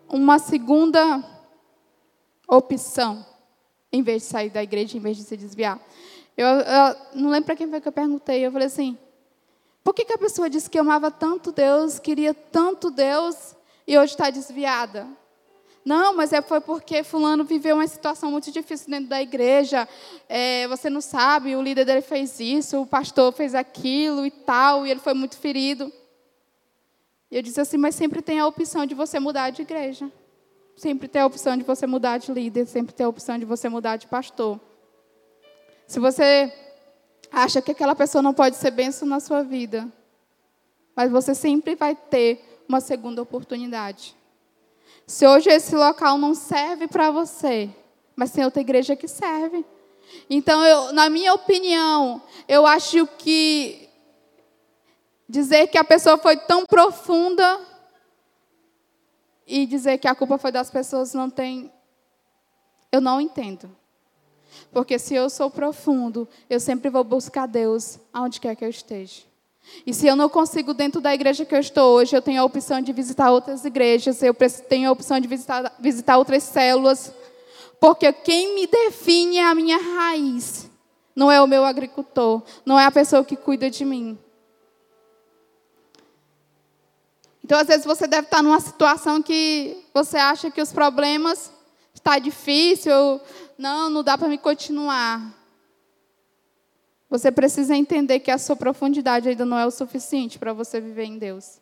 uma 0.09 0.39
segunda 0.39 1.23
opção, 2.49 3.25
em 3.93 4.03
vez 4.03 4.23
de 4.23 4.29
sair 4.29 4.51
da 4.51 4.63
igreja, 4.63 4.97
em 4.97 5.01
vez 5.01 5.17
de 5.17 5.25
se 5.25 5.37
desviar. 5.37 5.81
Eu, 6.37 6.47
eu 6.47 6.97
não 7.15 7.31
lembro 7.31 7.47
para 7.47 7.57
quem 7.57 7.69
foi 7.69 7.81
que 7.81 7.89
eu 7.89 7.93
perguntei, 7.93 8.47
eu 8.47 8.53
falei 8.53 8.67
assim, 8.67 8.97
por 9.83 9.95
que, 9.95 10.05
que 10.05 10.13
a 10.13 10.19
pessoa 10.19 10.51
disse 10.51 10.69
que 10.69 10.79
amava 10.79 11.11
tanto 11.11 11.51
Deus, 11.51 11.99
queria 11.99 12.33
tanto 12.33 12.91
Deus, 12.91 13.57
e 13.87 13.99
hoje 13.99 14.13
está 14.13 14.31
desviada? 14.31 15.07
Não, 15.89 16.15
mas 16.15 16.35
é, 16.35 16.43
foi 16.43 16.61
porque 16.61 17.03
fulano 17.03 17.45
viveu 17.45 17.77
uma 17.77 17.89
situação 17.89 18.31
muito 18.31 18.53
difícil 18.53 18.91
dentro 18.91 19.09
da 19.09 19.23
igreja. 19.23 19.89
É, 20.29 20.69
você 20.69 20.91
não 20.91 21.01
sabe, 21.01 21.57
o 21.57 21.63
líder 21.63 21.87
dele 21.87 22.03
fez 22.03 22.39
isso, 22.39 22.83
o 22.83 22.87
pastor 22.87 23.33
fez 23.33 23.55
aquilo 23.55 24.27
e 24.27 24.31
tal, 24.31 24.87
e 24.87 24.91
ele 24.91 25.01
foi 25.01 25.15
muito 25.15 25.39
ferido. 25.39 25.91
E 27.31 27.37
eu 27.37 27.41
disse 27.41 27.59
assim, 27.59 27.79
mas 27.79 27.95
sempre 27.95 28.21
tem 28.21 28.39
a 28.39 28.47
opção 28.47 28.85
de 28.85 28.95
você 28.95 29.19
mudar 29.19 29.49
de 29.49 29.63
igreja. 29.63 30.13
Sempre 30.77 31.09
tem 31.09 31.23
a 31.23 31.27
opção 31.27 31.57
de 31.57 31.65
você 31.65 31.87
mudar 31.87 32.19
de 32.19 32.31
líder, 32.31 32.67
sempre 32.67 32.95
tem 32.95 33.07
a 33.07 33.09
opção 33.09 33.39
de 33.39 33.47
você 33.47 33.67
mudar 33.71 33.97
de 33.97 34.07
pastor. 34.09 34.61
Se 35.87 35.99
você 35.99 36.53
acha 37.33 37.63
que 37.63 37.73
aquela 37.73 37.95
pessoa 37.95 38.21
não 38.21 38.35
pode 38.35 38.57
ser 38.57 38.73
benção 38.73 39.09
na 39.09 39.21
sua 39.21 39.43
vida, 39.43 39.91
mas 40.95 41.11
você 41.11 41.35
sempre 41.35 41.75
vai 41.75 41.97
ter 41.97 42.63
uma 42.69 42.83
segunda 42.83 43.23
oportunidade. 43.23 44.18
Se 45.09 45.27
hoje 45.27 45.49
esse 45.49 45.75
local 45.75 46.19
não 46.19 46.35
serve 46.35 46.87
para 46.87 47.11
você, 47.11 47.71
mas 48.15 48.31
tem 48.31 48.45
outra 48.45 48.61
igreja 48.61 48.95
que 48.95 49.09
serve. 49.09 49.65
Então, 50.29 50.63
eu, 50.63 50.93
na 50.93 51.09
minha 51.09 51.33
opinião, 51.33 52.21
eu 52.47 52.67
acho 52.67 53.07
que 53.17 53.89
dizer 55.27 55.69
que 55.69 55.79
a 55.79 55.83
pessoa 55.83 56.19
foi 56.19 56.37
tão 56.37 56.67
profunda 56.67 57.59
e 59.47 59.65
dizer 59.65 59.97
que 59.97 60.07
a 60.07 60.15
culpa 60.15 60.37
foi 60.37 60.53
das 60.53 60.71
pessoas 60.71 61.15
não 61.15 61.31
tem. 61.31 61.73
Eu 62.93 63.01
não 63.01 63.19
entendo. 63.19 63.75
Porque 64.71 64.99
se 64.99 65.15
eu 65.15 65.31
sou 65.31 65.51
profundo, 65.51 66.29
eu 66.51 66.61
sempre 66.61 66.91
vou 66.91 67.03
buscar 67.03 67.47
Deus 67.47 67.99
aonde 68.13 68.39
quer 68.39 68.55
que 68.55 68.65
eu 68.65 68.69
esteja. 68.69 69.28
E 69.87 69.95
se 69.95 70.07
eu 70.07 70.15
não 70.15 70.29
consigo 70.29 70.75
dentro 70.75 71.01
da 71.01 71.15
igreja 71.15 71.45
que 71.45 71.55
eu 71.55 71.61
estou 71.61 71.97
hoje, 71.97 72.15
eu 72.15 72.23
tenho 72.23 72.43
a 72.43 72.45
opção 72.45 72.81
de 72.81 72.93
visitar 72.93 73.31
outras 73.31 73.65
igrejas, 73.65 74.23
eu 74.23 74.35
tenho 74.69 74.89
a 74.89 74.93
opção 74.93 75.19
de 75.19 75.27
visitar, 75.27 75.75
visitar 75.79 76.19
outras 76.19 76.43
células, 76.43 77.13
porque 77.81 78.13
quem 78.13 78.55
me 78.55 78.67
define 78.67 79.39
é 79.39 79.45
a 79.45 79.55
minha 79.55 79.79
raiz, 79.79 80.69
não 81.15 81.31
é 81.31 81.41
o 81.41 81.47
meu 81.47 81.65
agricultor, 81.65 82.43
não 82.67 82.79
é 82.79 82.85
a 82.85 82.91
pessoa 82.91 83.25
que 83.25 83.37
cuida 83.37 83.71
de 83.71 83.85
mim. 83.85 84.19
Então, 87.43 87.59
às 87.59 87.67
vezes, 87.67 87.87
você 87.87 88.07
deve 88.07 88.27
estar 88.27 88.43
numa 88.43 88.61
situação 88.61 89.23
que 89.23 89.83
você 89.95 90.19
acha 90.19 90.51
que 90.51 90.61
os 90.61 90.71
problemas 90.71 91.51
está 91.95 92.19
difícil, 92.19 93.21
não, 93.57 93.89
não 93.89 94.03
dá 94.05 94.19
para 94.19 94.29
me 94.29 94.37
continuar. 94.37 95.38
Você 97.11 97.33
precisa 97.33 97.75
entender 97.75 98.21
que 98.21 98.31
a 98.31 98.37
sua 98.37 98.55
profundidade 98.55 99.29
ainda 99.29 99.47
não 99.47 99.59
é 99.59 99.67
o 99.67 99.71
suficiente 99.71 100.39
para 100.39 100.53
você 100.53 100.81
viver 100.81 101.05
em 101.05 101.19
Deus. 101.19 101.59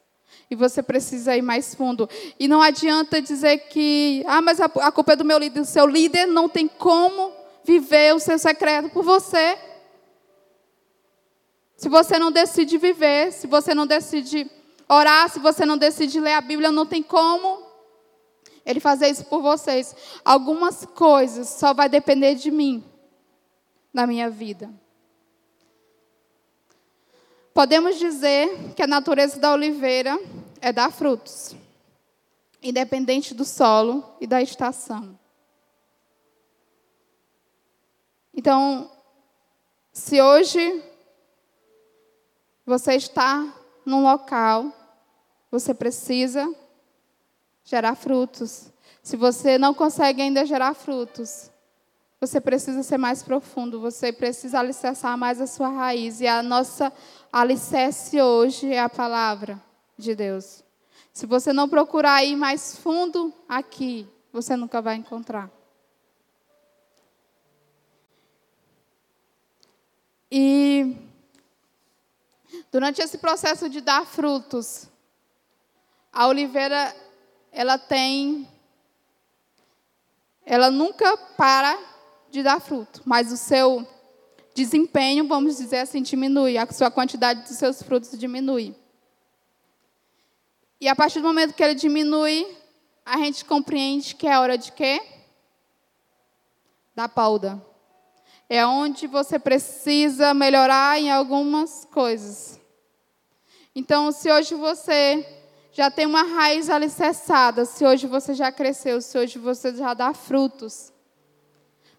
E 0.50 0.56
você 0.56 0.82
precisa 0.82 1.37
ir 1.37 1.42
mais 1.42 1.74
fundo. 1.74 2.09
E 2.38 2.48
não 2.48 2.61
adianta 2.61 3.22
dizer 3.22 3.59
que, 3.68 4.24
ah, 4.26 4.42
mas 4.42 4.61
a, 4.61 4.68
culpa 4.68 5.12
é 5.12 5.16
do 5.16 5.24
meu 5.24 5.38
líder. 5.38 5.61
O 5.61 5.64
seu 5.64 5.87
líder 5.87 6.26
não 6.26 6.48
tem 6.48 6.66
como 6.66 7.32
viver 7.64 8.14
o 8.14 8.18
seu 8.18 8.38
secreto 8.38 8.90
por 8.90 9.04
você. 9.04 9.56
Se 11.76 11.88
você 11.88 12.18
não 12.18 12.32
decide 12.32 12.76
viver, 12.76 13.32
se 13.32 13.46
você 13.46 13.74
não 13.74 13.87
decide 13.87 14.50
orar, 14.88 15.28
se 15.30 15.38
você 15.38 15.64
não 15.64 15.78
decide 15.78 16.18
ler 16.18 16.35
a 16.35 16.40
Bíblia, 16.40 16.72
não 16.72 16.87
tem 16.87 17.02
como 17.02 17.64
ele 18.64 18.80
fazer 18.80 19.09
isso 19.09 19.24
por 19.26 19.42
vocês. 19.42 19.94
Algumas 20.24 20.85
coisas 20.87 21.48
só 21.48 21.72
vai 21.72 21.88
depender 21.88 22.35
de 22.35 22.50
mim 22.50 22.85
na 23.92 24.06
minha 24.06 24.28
vida. 24.28 24.70
Podemos 27.57 27.99
dizer 27.99 28.75
que 28.75 28.83
a 28.83 28.87
natureza 28.87 29.40
da 29.40 29.51
oliveira 29.51 30.21
é 30.61 30.75
dar 30.75 30.92
frutos, 30.92 31.57
independente 32.62 33.33
do 33.33 33.47
solo 33.47 34.05
e 34.21 34.27
da 34.27 34.42
estação. 34.42 35.19
Então, 38.35 38.90
se 39.90 40.21
hoje 40.21 40.85
você 42.66 42.92
está 42.92 43.51
num 43.87 44.03
local, 44.03 44.71
você 45.51 45.73
precisa 45.73 46.55
gerar 47.64 47.95
frutos. 47.95 48.71
Se 49.03 49.16
você 49.16 49.57
não 49.57 49.73
consegue 49.73 50.21
ainda 50.21 50.45
gerar 50.45 50.75
frutos, 50.75 51.51
você 52.20 52.40
precisa 52.40 52.83
ser 52.83 52.96
mais 52.96 53.22
profundo, 53.22 53.81
você 53.81 54.12
precisa 54.12 54.59
alicerçar 54.59 55.16
mais 55.18 55.40
a 55.40 55.46
sua 55.46 55.68
raiz. 55.68 56.20
E 56.20 56.26
a 56.26 56.42
nossa 56.42 56.92
alicerce 57.31 58.20
hoje 58.20 58.72
é 58.72 58.81
a 58.81 58.88
palavra 58.88 59.62
de 59.98 60.14
Deus. 60.14 60.64
Se 61.12 61.26
você 61.26 61.52
não 61.52 61.68
procurar 61.68 62.24
ir 62.24 62.37
mais 62.37 62.76
fundo 62.76 63.33
aqui, 63.48 64.09
você 64.33 64.57
nunca 64.57 64.81
vai 64.81 64.96
encontrar. 64.96 65.50
E 70.31 70.96
durante 72.72 73.00
esse 73.00 73.18
processo 73.18 73.68
de 73.68 73.81
dar 73.81 74.05
frutos, 74.07 74.88
a 76.12 76.26
oliveira 76.26 76.94
ela 77.52 77.79
tem 77.79 78.48
ela 80.44 80.70
nunca 80.70 81.16
para 81.37 81.95
de 82.37 82.42
dar 82.42 82.61
fruto, 82.61 83.01
mas 83.07 83.33
o 83.33 83.37
seu 83.37 83.87
desempenho, 84.55 85.27
vamos 85.27 85.57
dizer 85.57 85.79
assim, 85.79 86.03
diminui, 86.03 86.59
a 86.59 86.70
sua 86.70 86.90
quantidade 86.90 87.42
dos 87.42 87.57
seus 87.57 87.83
frutos 87.83 88.11
diminui. 88.18 88.77
E 90.79 90.87
a 90.87 90.94
partir 90.94 91.20
do 91.20 91.29
momento 91.29 91.55
que 91.55 91.64
ele 91.64 91.75
diminui, 91.75 92.46
a 93.07 93.16
gente 93.16 93.42
compreende 93.42 94.14
que 94.14 94.27
é 94.27 94.38
hora 94.38 94.59
de 94.59 94.70
quê? 94.72 95.03
Da 96.94 97.09
pauda. 97.09 97.62
É 98.51 98.66
onde 98.66 99.07
você 99.07 99.38
precisa 99.38 100.35
melhorar 100.35 101.01
em 101.01 101.11
algumas 101.11 101.87
coisas. 101.87 102.61
Então, 103.74 104.12
se 104.12 104.30
hoje 104.30 104.55
você 104.55 105.26
já 105.72 105.91
tem 105.91 106.05
uma 106.05 106.22
raiz 106.22 106.68
alicerçada, 106.68 107.64
se 107.64 107.84
hoje 107.84 108.07
você 108.07 108.34
já 108.34 108.53
cresceu, 108.53 109.01
se 109.01 109.16
hoje 109.16 109.39
você 109.39 109.74
já 109.74 109.95
dá 109.95 110.12
frutos, 110.12 110.93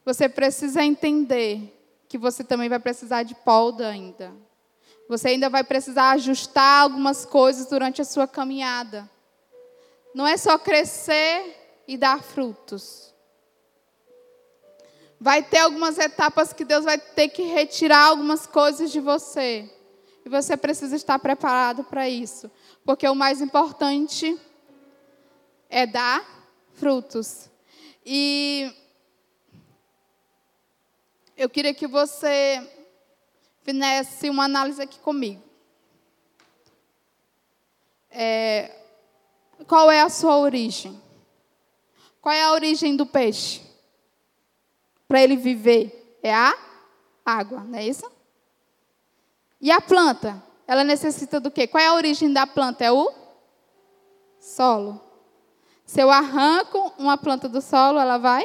você 0.08 0.30
precisa 0.30 0.82
entender 0.82 1.78
que 2.08 2.18
você 2.18 2.42
também 2.42 2.70
vai 2.70 2.80
precisar 2.80 3.24
de 3.24 3.36
polda 3.36 3.90
ainda. 3.90 4.34
Você 5.10 5.28
ainda 5.28 5.50
vai 5.50 5.66
precisar 5.66 6.12
ajustar 6.12 6.84
algumas 6.84 7.26
coisas 7.26 7.66
durante 7.66 8.02
a 8.02 8.06
sua 8.06 8.26
caminhada. 8.26 9.10
Não 10.16 10.26
é 10.26 10.38
só 10.38 10.58
crescer 10.58 11.84
e 11.86 11.98
dar 11.98 12.24
frutos. 12.24 13.14
Vai 15.20 15.44
ter 15.44 15.58
algumas 15.58 15.98
etapas 15.98 16.54
que 16.54 16.64
Deus 16.64 16.86
vai 16.86 16.98
ter 16.98 17.28
que 17.28 17.42
retirar 17.42 18.06
algumas 18.06 18.48
coisas 18.48 18.90
de 18.90 19.02
você. 19.02 19.70
E 20.26 20.30
você 20.30 20.56
precisa 20.56 20.96
estar 20.96 21.20
preparado 21.20 21.84
para 21.84 22.08
isso. 22.08 22.50
Porque 22.86 23.06
o 23.06 23.14
mais 23.14 23.42
importante 23.42 24.40
é 25.70 25.86
dar 25.86 26.26
frutos. 26.76 27.50
E 28.06 28.74
eu 31.38 31.48
queria 31.48 31.74
que 31.74 31.86
você 31.86 32.68
fizesse 33.62 34.28
uma 34.30 34.46
análise 34.46 34.82
aqui 34.82 35.00
comigo. 35.00 35.44
é, 38.10 38.76
qual 39.68 39.92
é 39.92 40.02
a 40.02 40.10
sua 40.10 40.38
origem? 40.38 41.00
Qual 42.20 42.34
é 42.34 42.42
a 42.42 42.54
origem 42.54 42.96
do 42.96 43.06
peixe? 43.06 43.62
Para 45.08 45.22
ele 45.22 45.36
viver 45.36 46.18
é 46.24 46.34
a 46.34 46.58
água, 47.24 47.64
não 47.64 47.78
é 47.78 47.86
isso? 47.86 48.10
E 49.62 49.72
a 49.72 49.80
planta? 49.80 50.42
Ela 50.66 50.84
necessita 50.84 51.40
do 51.40 51.52
quê? 51.52 51.68
Qual 51.68 51.82
é 51.82 51.88
a 51.88 51.94
origem 51.94 52.34
da 52.34 52.48
planta? 52.48 52.84
É 52.84 52.92
o 52.92 53.12
solo. 54.40 55.00
Se 55.86 56.02
eu 56.02 56.10
arranco 56.10 56.94
uma 56.98 57.18
planta 57.18 57.48
do 57.48 57.62
solo, 57.62 58.00
ela 58.00 58.18
vai 58.18 58.44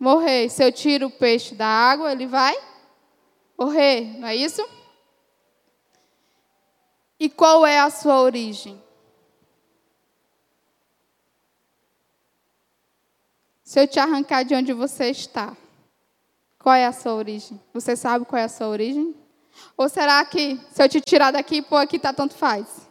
morrer. 0.00 0.48
Se 0.48 0.64
eu 0.64 0.72
tiro 0.72 1.08
o 1.08 1.10
peixe 1.10 1.54
da 1.54 1.66
água, 1.66 2.10
ele 2.10 2.26
vai 2.26 2.58
morrer, 3.56 4.18
não 4.18 4.26
é 4.26 4.34
isso? 4.34 4.66
E 7.18 7.28
qual 7.28 7.66
é 7.66 7.78
a 7.78 7.90
sua 7.90 8.22
origem? 8.22 8.82
Se 13.62 13.78
eu 13.78 13.86
te 13.86 14.00
arrancar 14.00 14.42
de 14.42 14.54
onde 14.54 14.72
você 14.72 15.10
está, 15.10 15.54
qual 16.58 16.74
é 16.74 16.86
a 16.86 16.92
sua 16.92 17.14
origem? 17.14 17.60
Você 17.74 17.94
sabe 17.94 18.24
qual 18.24 18.40
é 18.40 18.44
a 18.44 18.48
sua 18.48 18.68
origem? 18.68 19.14
Ou 19.76 19.88
será 19.88 20.24
que 20.24 20.58
se 20.72 20.82
eu 20.82 20.88
te 20.88 21.00
tirar 21.00 21.30
daqui 21.30 21.56
e 21.56 21.62
pôr 21.62 21.76
aqui, 21.76 21.98
tá 21.98 22.12
tanto 22.12 22.34
faz? 22.34 22.88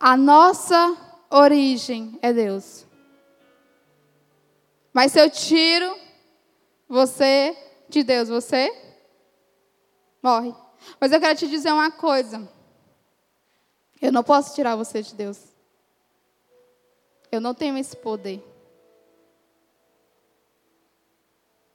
A 0.00 0.16
nossa 0.16 0.96
origem 1.30 2.18
é 2.22 2.32
Deus. 2.32 2.87
Mas 4.98 5.12
se 5.12 5.20
eu 5.20 5.30
tiro 5.30 5.96
você 6.88 7.56
de 7.88 8.02
Deus, 8.02 8.28
você 8.28 8.68
morre. 10.20 10.52
Mas 11.00 11.12
eu 11.12 11.20
quero 11.20 11.38
te 11.38 11.46
dizer 11.46 11.72
uma 11.72 11.88
coisa. 11.88 12.50
Eu 14.02 14.10
não 14.10 14.24
posso 14.24 14.56
tirar 14.56 14.74
você 14.74 15.00
de 15.00 15.14
Deus. 15.14 15.40
Eu 17.30 17.40
não 17.40 17.54
tenho 17.54 17.78
esse 17.78 17.96
poder. 17.96 18.42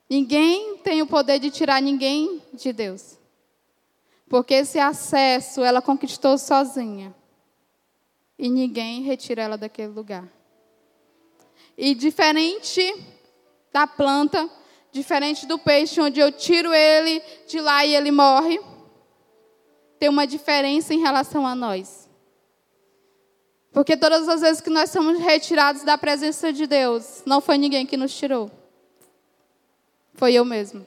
Ninguém 0.09 0.79
tem 0.79 1.01
o 1.01 1.07
poder 1.07 1.39
de 1.39 1.49
tirar 1.49 1.81
ninguém 1.81 2.43
de 2.51 2.73
Deus. 2.73 3.17
Porque 4.27 4.53
esse 4.53 4.79
acesso 4.79 5.63
ela 5.63 5.81
conquistou 5.81 6.37
sozinha. 6.37 7.15
E 8.37 8.49
ninguém 8.49 9.01
retira 9.01 9.43
ela 9.43 9.57
daquele 9.57 9.93
lugar. 9.93 10.42
E 11.77 11.95
diferente 11.95 12.81
da 13.71 13.87
planta, 13.87 14.49
diferente 14.91 15.45
do 15.47 15.57
peixe, 15.57 15.99
onde 15.99 16.19
eu 16.19 16.31
tiro 16.31 16.73
ele 16.73 17.21
de 17.47 17.59
lá 17.59 17.85
e 17.85 17.95
ele 17.95 18.11
morre, 18.11 18.59
tem 19.99 20.09
uma 20.09 20.27
diferença 20.27 20.93
em 20.93 20.99
relação 20.99 21.47
a 21.47 21.55
nós. 21.55 22.07
Porque 23.71 23.97
todas 23.97 24.29
as 24.29 24.41
vezes 24.41 24.61
que 24.61 24.69
nós 24.69 24.91
somos 24.91 25.17
retirados 25.17 25.83
da 25.83 25.97
presença 25.97 26.53
de 26.53 26.67
Deus, 26.67 27.23
não 27.25 27.41
foi 27.41 27.57
ninguém 27.57 27.87
que 27.87 27.97
nos 27.97 28.15
tirou. 28.15 28.51
Foi 30.13 30.33
eu 30.33 30.45
mesmo. 30.45 30.85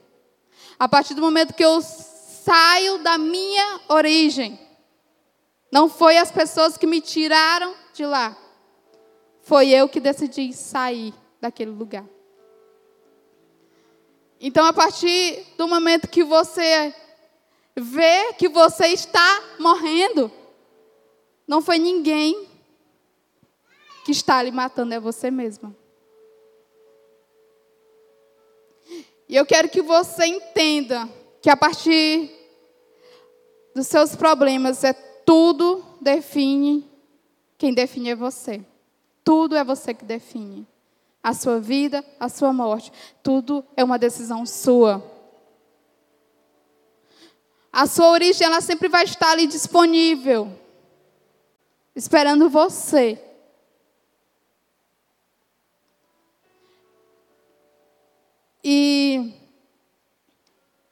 A 0.78 0.88
partir 0.88 1.14
do 1.14 1.20
momento 1.20 1.52
que 1.52 1.64
eu 1.64 1.80
saio 1.82 2.98
da 2.98 3.18
minha 3.18 3.80
origem, 3.88 4.56
não 5.72 5.88
foi 5.88 6.16
as 6.16 6.30
pessoas 6.30 6.76
que 6.76 6.86
me 6.86 7.00
tiraram 7.00 7.74
de 7.92 8.06
lá. 8.06 8.36
Foi 9.46 9.68
eu 9.68 9.88
que 9.88 10.00
decidi 10.00 10.52
sair 10.52 11.14
daquele 11.40 11.70
lugar. 11.70 12.04
Então, 14.40 14.66
a 14.66 14.72
partir 14.72 15.46
do 15.56 15.68
momento 15.68 16.08
que 16.08 16.24
você 16.24 16.92
vê 17.76 18.32
que 18.32 18.48
você 18.48 18.88
está 18.88 19.44
morrendo, 19.60 20.32
não 21.46 21.62
foi 21.62 21.78
ninguém 21.78 22.48
que 24.04 24.10
está 24.10 24.42
lhe 24.42 24.50
matando, 24.50 24.92
é 24.92 24.98
você 24.98 25.30
mesmo. 25.30 25.72
E 29.28 29.36
eu 29.36 29.46
quero 29.46 29.68
que 29.68 29.80
você 29.80 30.26
entenda 30.26 31.08
que 31.40 31.48
a 31.48 31.56
partir 31.56 32.32
dos 33.72 33.86
seus 33.86 34.16
problemas 34.16 34.82
é 34.82 34.92
tudo 34.92 35.84
define 36.00 36.84
quem 37.56 37.72
define 37.72 38.10
é 38.10 38.16
você. 38.16 38.66
Tudo 39.26 39.56
é 39.56 39.64
você 39.64 39.92
que 39.92 40.04
define. 40.04 40.64
A 41.20 41.34
sua 41.34 41.58
vida, 41.58 42.04
a 42.20 42.28
sua 42.28 42.52
morte, 42.52 42.92
tudo 43.24 43.64
é 43.76 43.82
uma 43.82 43.98
decisão 43.98 44.46
sua. 44.46 45.04
A 47.72 47.88
sua 47.88 48.10
origem 48.10 48.46
ela 48.46 48.60
sempre 48.60 48.88
vai 48.88 49.02
estar 49.02 49.32
ali 49.32 49.48
disponível, 49.48 50.56
esperando 51.96 52.48
você 52.48 53.20
E 58.68 59.32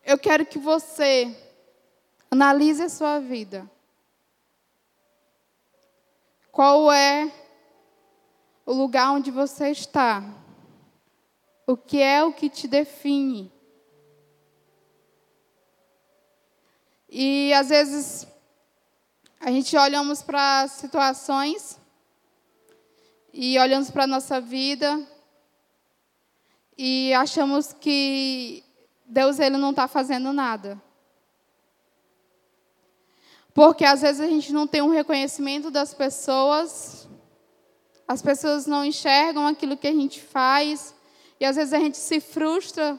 eu 0.05 0.17
quero 0.17 0.47
que 0.47 0.61
você 0.61 1.37
analise 2.31 2.81
a 2.83 2.89
sua 2.89 3.19
vida. 3.19 3.69
Qual 6.53 6.93
é 6.93 7.44
o 8.65 8.73
lugar 8.73 9.13
onde 9.13 9.31
você 9.31 9.71
está? 9.71 10.23
O 11.67 11.77
que 11.77 12.01
é 12.01 12.25
o 12.25 12.33
que 12.33 12.49
te 12.49 12.67
define? 12.67 13.53
E 17.09 17.53
às 17.55 17.69
vezes 17.69 18.27
a 19.41 19.51
gente 19.51 19.77
olhamos 19.77 20.23
para 20.23 20.67
situações 20.69 21.79
e 23.33 23.59
olhamos 23.59 23.91
para 23.91 24.05
a 24.05 24.07
nossa 24.07 24.41
vida 24.41 25.07
e 26.77 27.13
achamos 27.15 27.73
que 27.73 28.65
Deus 29.07 29.39
ele 29.39 29.57
não 29.57 29.71
está 29.71 29.87
fazendo 29.87 30.33
nada. 30.33 30.81
Porque 33.53 33.85
às 33.85 34.01
vezes 34.01 34.21
a 34.21 34.27
gente 34.27 34.53
não 34.53 34.67
tem 34.67 34.83
um 34.83 34.91
reconhecimento 34.91 35.71
das 35.71 35.95
pessoas, 35.95 37.09
as 38.07 38.21
pessoas 38.21 38.67
não 38.67 38.85
enxergam 38.85 39.47
aquilo 39.47 39.77
que 39.77 39.89
a 39.89 39.93
gente 39.93 40.21
faz, 40.21 40.95
e 41.41 41.45
às 41.45 41.57
vezes 41.57 41.73
a 41.73 41.79
gente 41.79 41.97
se 41.97 42.21
frustra, 42.21 42.99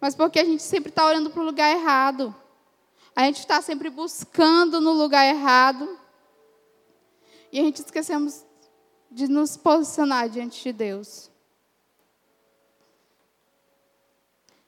mas 0.00 0.14
porque 0.14 0.38
a 0.38 0.44
gente 0.44 0.62
sempre 0.62 0.88
está 0.88 1.06
olhando 1.06 1.30
para 1.30 1.42
o 1.42 1.44
lugar 1.44 1.70
errado. 1.70 2.34
A 3.14 3.24
gente 3.24 3.40
está 3.40 3.60
sempre 3.60 3.90
buscando 3.90 4.80
no 4.80 4.92
lugar 4.92 5.26
errado. 5.26 5.98
E 7.52 7.58
a 7.58 7.62
gente 7.62 7.80
esquecemos 7.80 8.46
de 9.10 9.28
nos 9.28 9.56
posicionar 9.56 10.28
diante 10.28 10.62
de 10.62 10.72
Deus. 10.72 11.30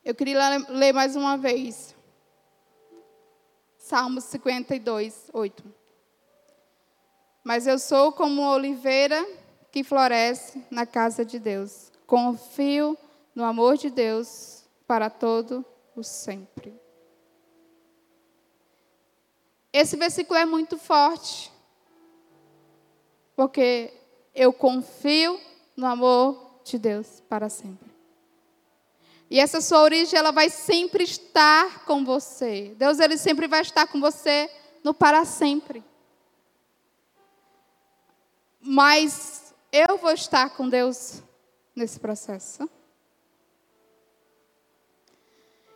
Eu 0.05 0.15
queria 0.15 0.59
ler 0.69 0.93
mais 0.93 1.17
uma 1.17 1.39
vez. 1.39 1.95
Salmos 3.79 4.25
52, 4.25 5.31
8. 5.33 5.65
Mas 7.45 7.67
eu 7.67 7.79
sou 7.79 8.13
como 8.13 8.43
oliveira 8.43 9.25
que 9.73 9.83
floresce 9.83 10.63
na 10.71 10.85
casa 10.85 11.25
de 11.25 11.39
Deus. 11.39 11.91
Confio 12.07 12.97
no 13.35 13.43
amor 13.43 13.79
de 13.79 13.89
Deus 13.89 14.65
para 14.87 15.09
todo 15.09 15.65
o 15.97 16.03
sempre. 16.03 16.79
Esse 19.73 19.97
versículo 19.97 20.39
é 20.39 20.45
muito 20.45 20.77
forte. 20.77 21.51
Porque 23.35 23.95
eu 24.35 24.53
confio 24.53 25.41
no 25.75 25.87
amor 25.87 26.61
de 26.63 26.79
Deus 26.79 27.23
para 27.27 27.49
sempre. 27.49 27.91
E 29.31 29.41
essa 29.41 29.63
sua 29.63 29.81
origem, 29.81 30.19
ela 30.19 30.31
vai 30.31 30.51
sempre 30.51 31.05
estar 31.05 31.87
com 31.87 32.05
você. 32.05 32.75
Deus, 32.77 32.99
ele 32.99 33.17
sempre 33.17 33.49
vai 33.49 33.63
estar 33.63 33.87
com 33.87 33.99
você 33.99 34.51
no 34.85 34.93
para 34.93 35.25
sempre. 35.25 35.83
Mas 38.61 39.52
eu 39.73 39.97
vou 39.97 40.13
estar 40.13 40.51
com 40.51 40.69
Deus 40.69 41.23
nesse 41.75 41.99
processo. 41.99 42.69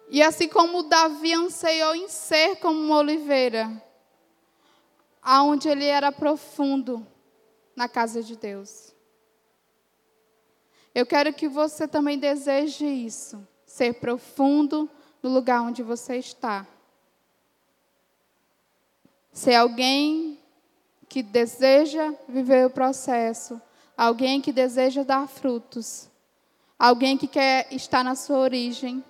E 0.09 0.23
assim 0.23 0.49
como 0.49 0.85
Davi 0.85 1.33
anseiou 1.33 1.95
em 1.95 2.09
ser 2.09 2.57
como 2.57 2.79
uma 2.79 2.99
oliveira, 2.99 3.83
aonde 5.23 5.69
ele 5.69 5.87
era 5.87 6.13
profundo 6.13 7.05
na 7.75 7.89
casa 7.89 8.23
de 8.23 8.37
Deus. 8.37 8.95
Eu 10.95 11.05
quero 11.05 11.33
que 11.33 11.49
você 11.49 11.89
também 11.89 12.19
deseje 12.19 12.87
isso, 12.87 13.47
ser 13.67 13.95
profundo 13.95 14.89
no 15.23 15.31
lugar 15.31 15.63
onde 15.63 15.83
você 15.83 16.17
está. 16.17 16.67
Ser 19.33 19.55
alguém 19.55 20.41
que 21.09 21.23
deseja 21.23 22.15
viver 22.29 22.67
o 22.67 22.71
processo, 22.71 23.61
alguém 23.97 24.41
que 24.41 24.53
deseja 24.53 25.03
dar 25.03 25.27
frutos, 25.27 26.09
alguém 26.79 27.17
que 27.17 27.27
quer 27.27 27.73
estar 27.73 28.05
na 28.05 28.15
sua 28.15 28.39
origem. 28.39 29.03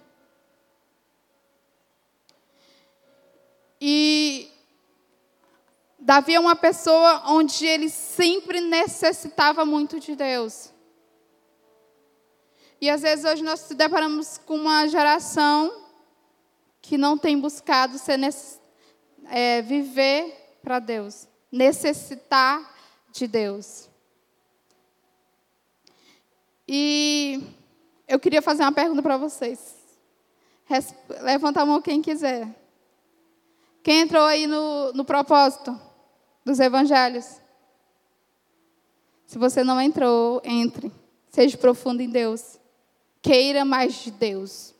E 3.80 4.50
Davi 5.98 6.34
é 6.34 6.40
uma 6.40 6.54
pessoa 6.54 7.22
onde 7.26 7.66
ele 7.66 7.90
sempre 7.90 8.60
necessitava 8.60 9.64
muito 9.64 9.98
de 9.98 10.14
Deus. 10.14 10.72
E 12.80 12.88
às 12.88 13.02
vezes 13.02 13.24
hoje 13.24 13.42
nós 13.42 13.68
nos 13.68 13.76
deparamos 13.76 14.38
com 14.38 14.56
uma 14.56 14.86
geração 14.86 15.84
que 16.80 16.96
não 16.96 17.18
tem 17.18 17.40
buscado 17.40 17.98
ser, 17.98 18.20
é, 19.30 19.62
viver 19.62 20.58
para 20.62 20.78
Deus, 20.78 21.26
necessitar 21.50 22.74
de 23.10 23.26
Deus. 23.26 23.88
E 26.68 27.42
eu 28.08 28.18
queria 28.18 28.42
fazer 28.42 28.62
uma 28.62 28.72
pergunta 28.72 29.02
para 29.02 29.16
vocês. 29.16 29.76
Levanta 31.22 31.62
a 31.62 31.66
mão 31.66 31.80
quem 31.80 32.02
quiser. 32.02 32.48
Quem 33.82 34.00
entrou 34.00 34.24
aí 34.24 34.46
no, 34.46 34.92
no 34.92 35.04
propósito 35.04 35.80
dos 36.44 36.58
evangelhos? 36.58 37.40
Se 39.26 39.38
você 39.38 39.62
não 39.62 39.80
entrou, 39.80 40.40
entre. 40.44 40.90
Seja 41.30 41.56
profundo 41.56 42.00
em 42.00 42.08
Deus. 42.08 42.58
Queira 43.22 43.64
mais 43.64 43.94
de 43.94 44.10
Deus. 44.10 44.74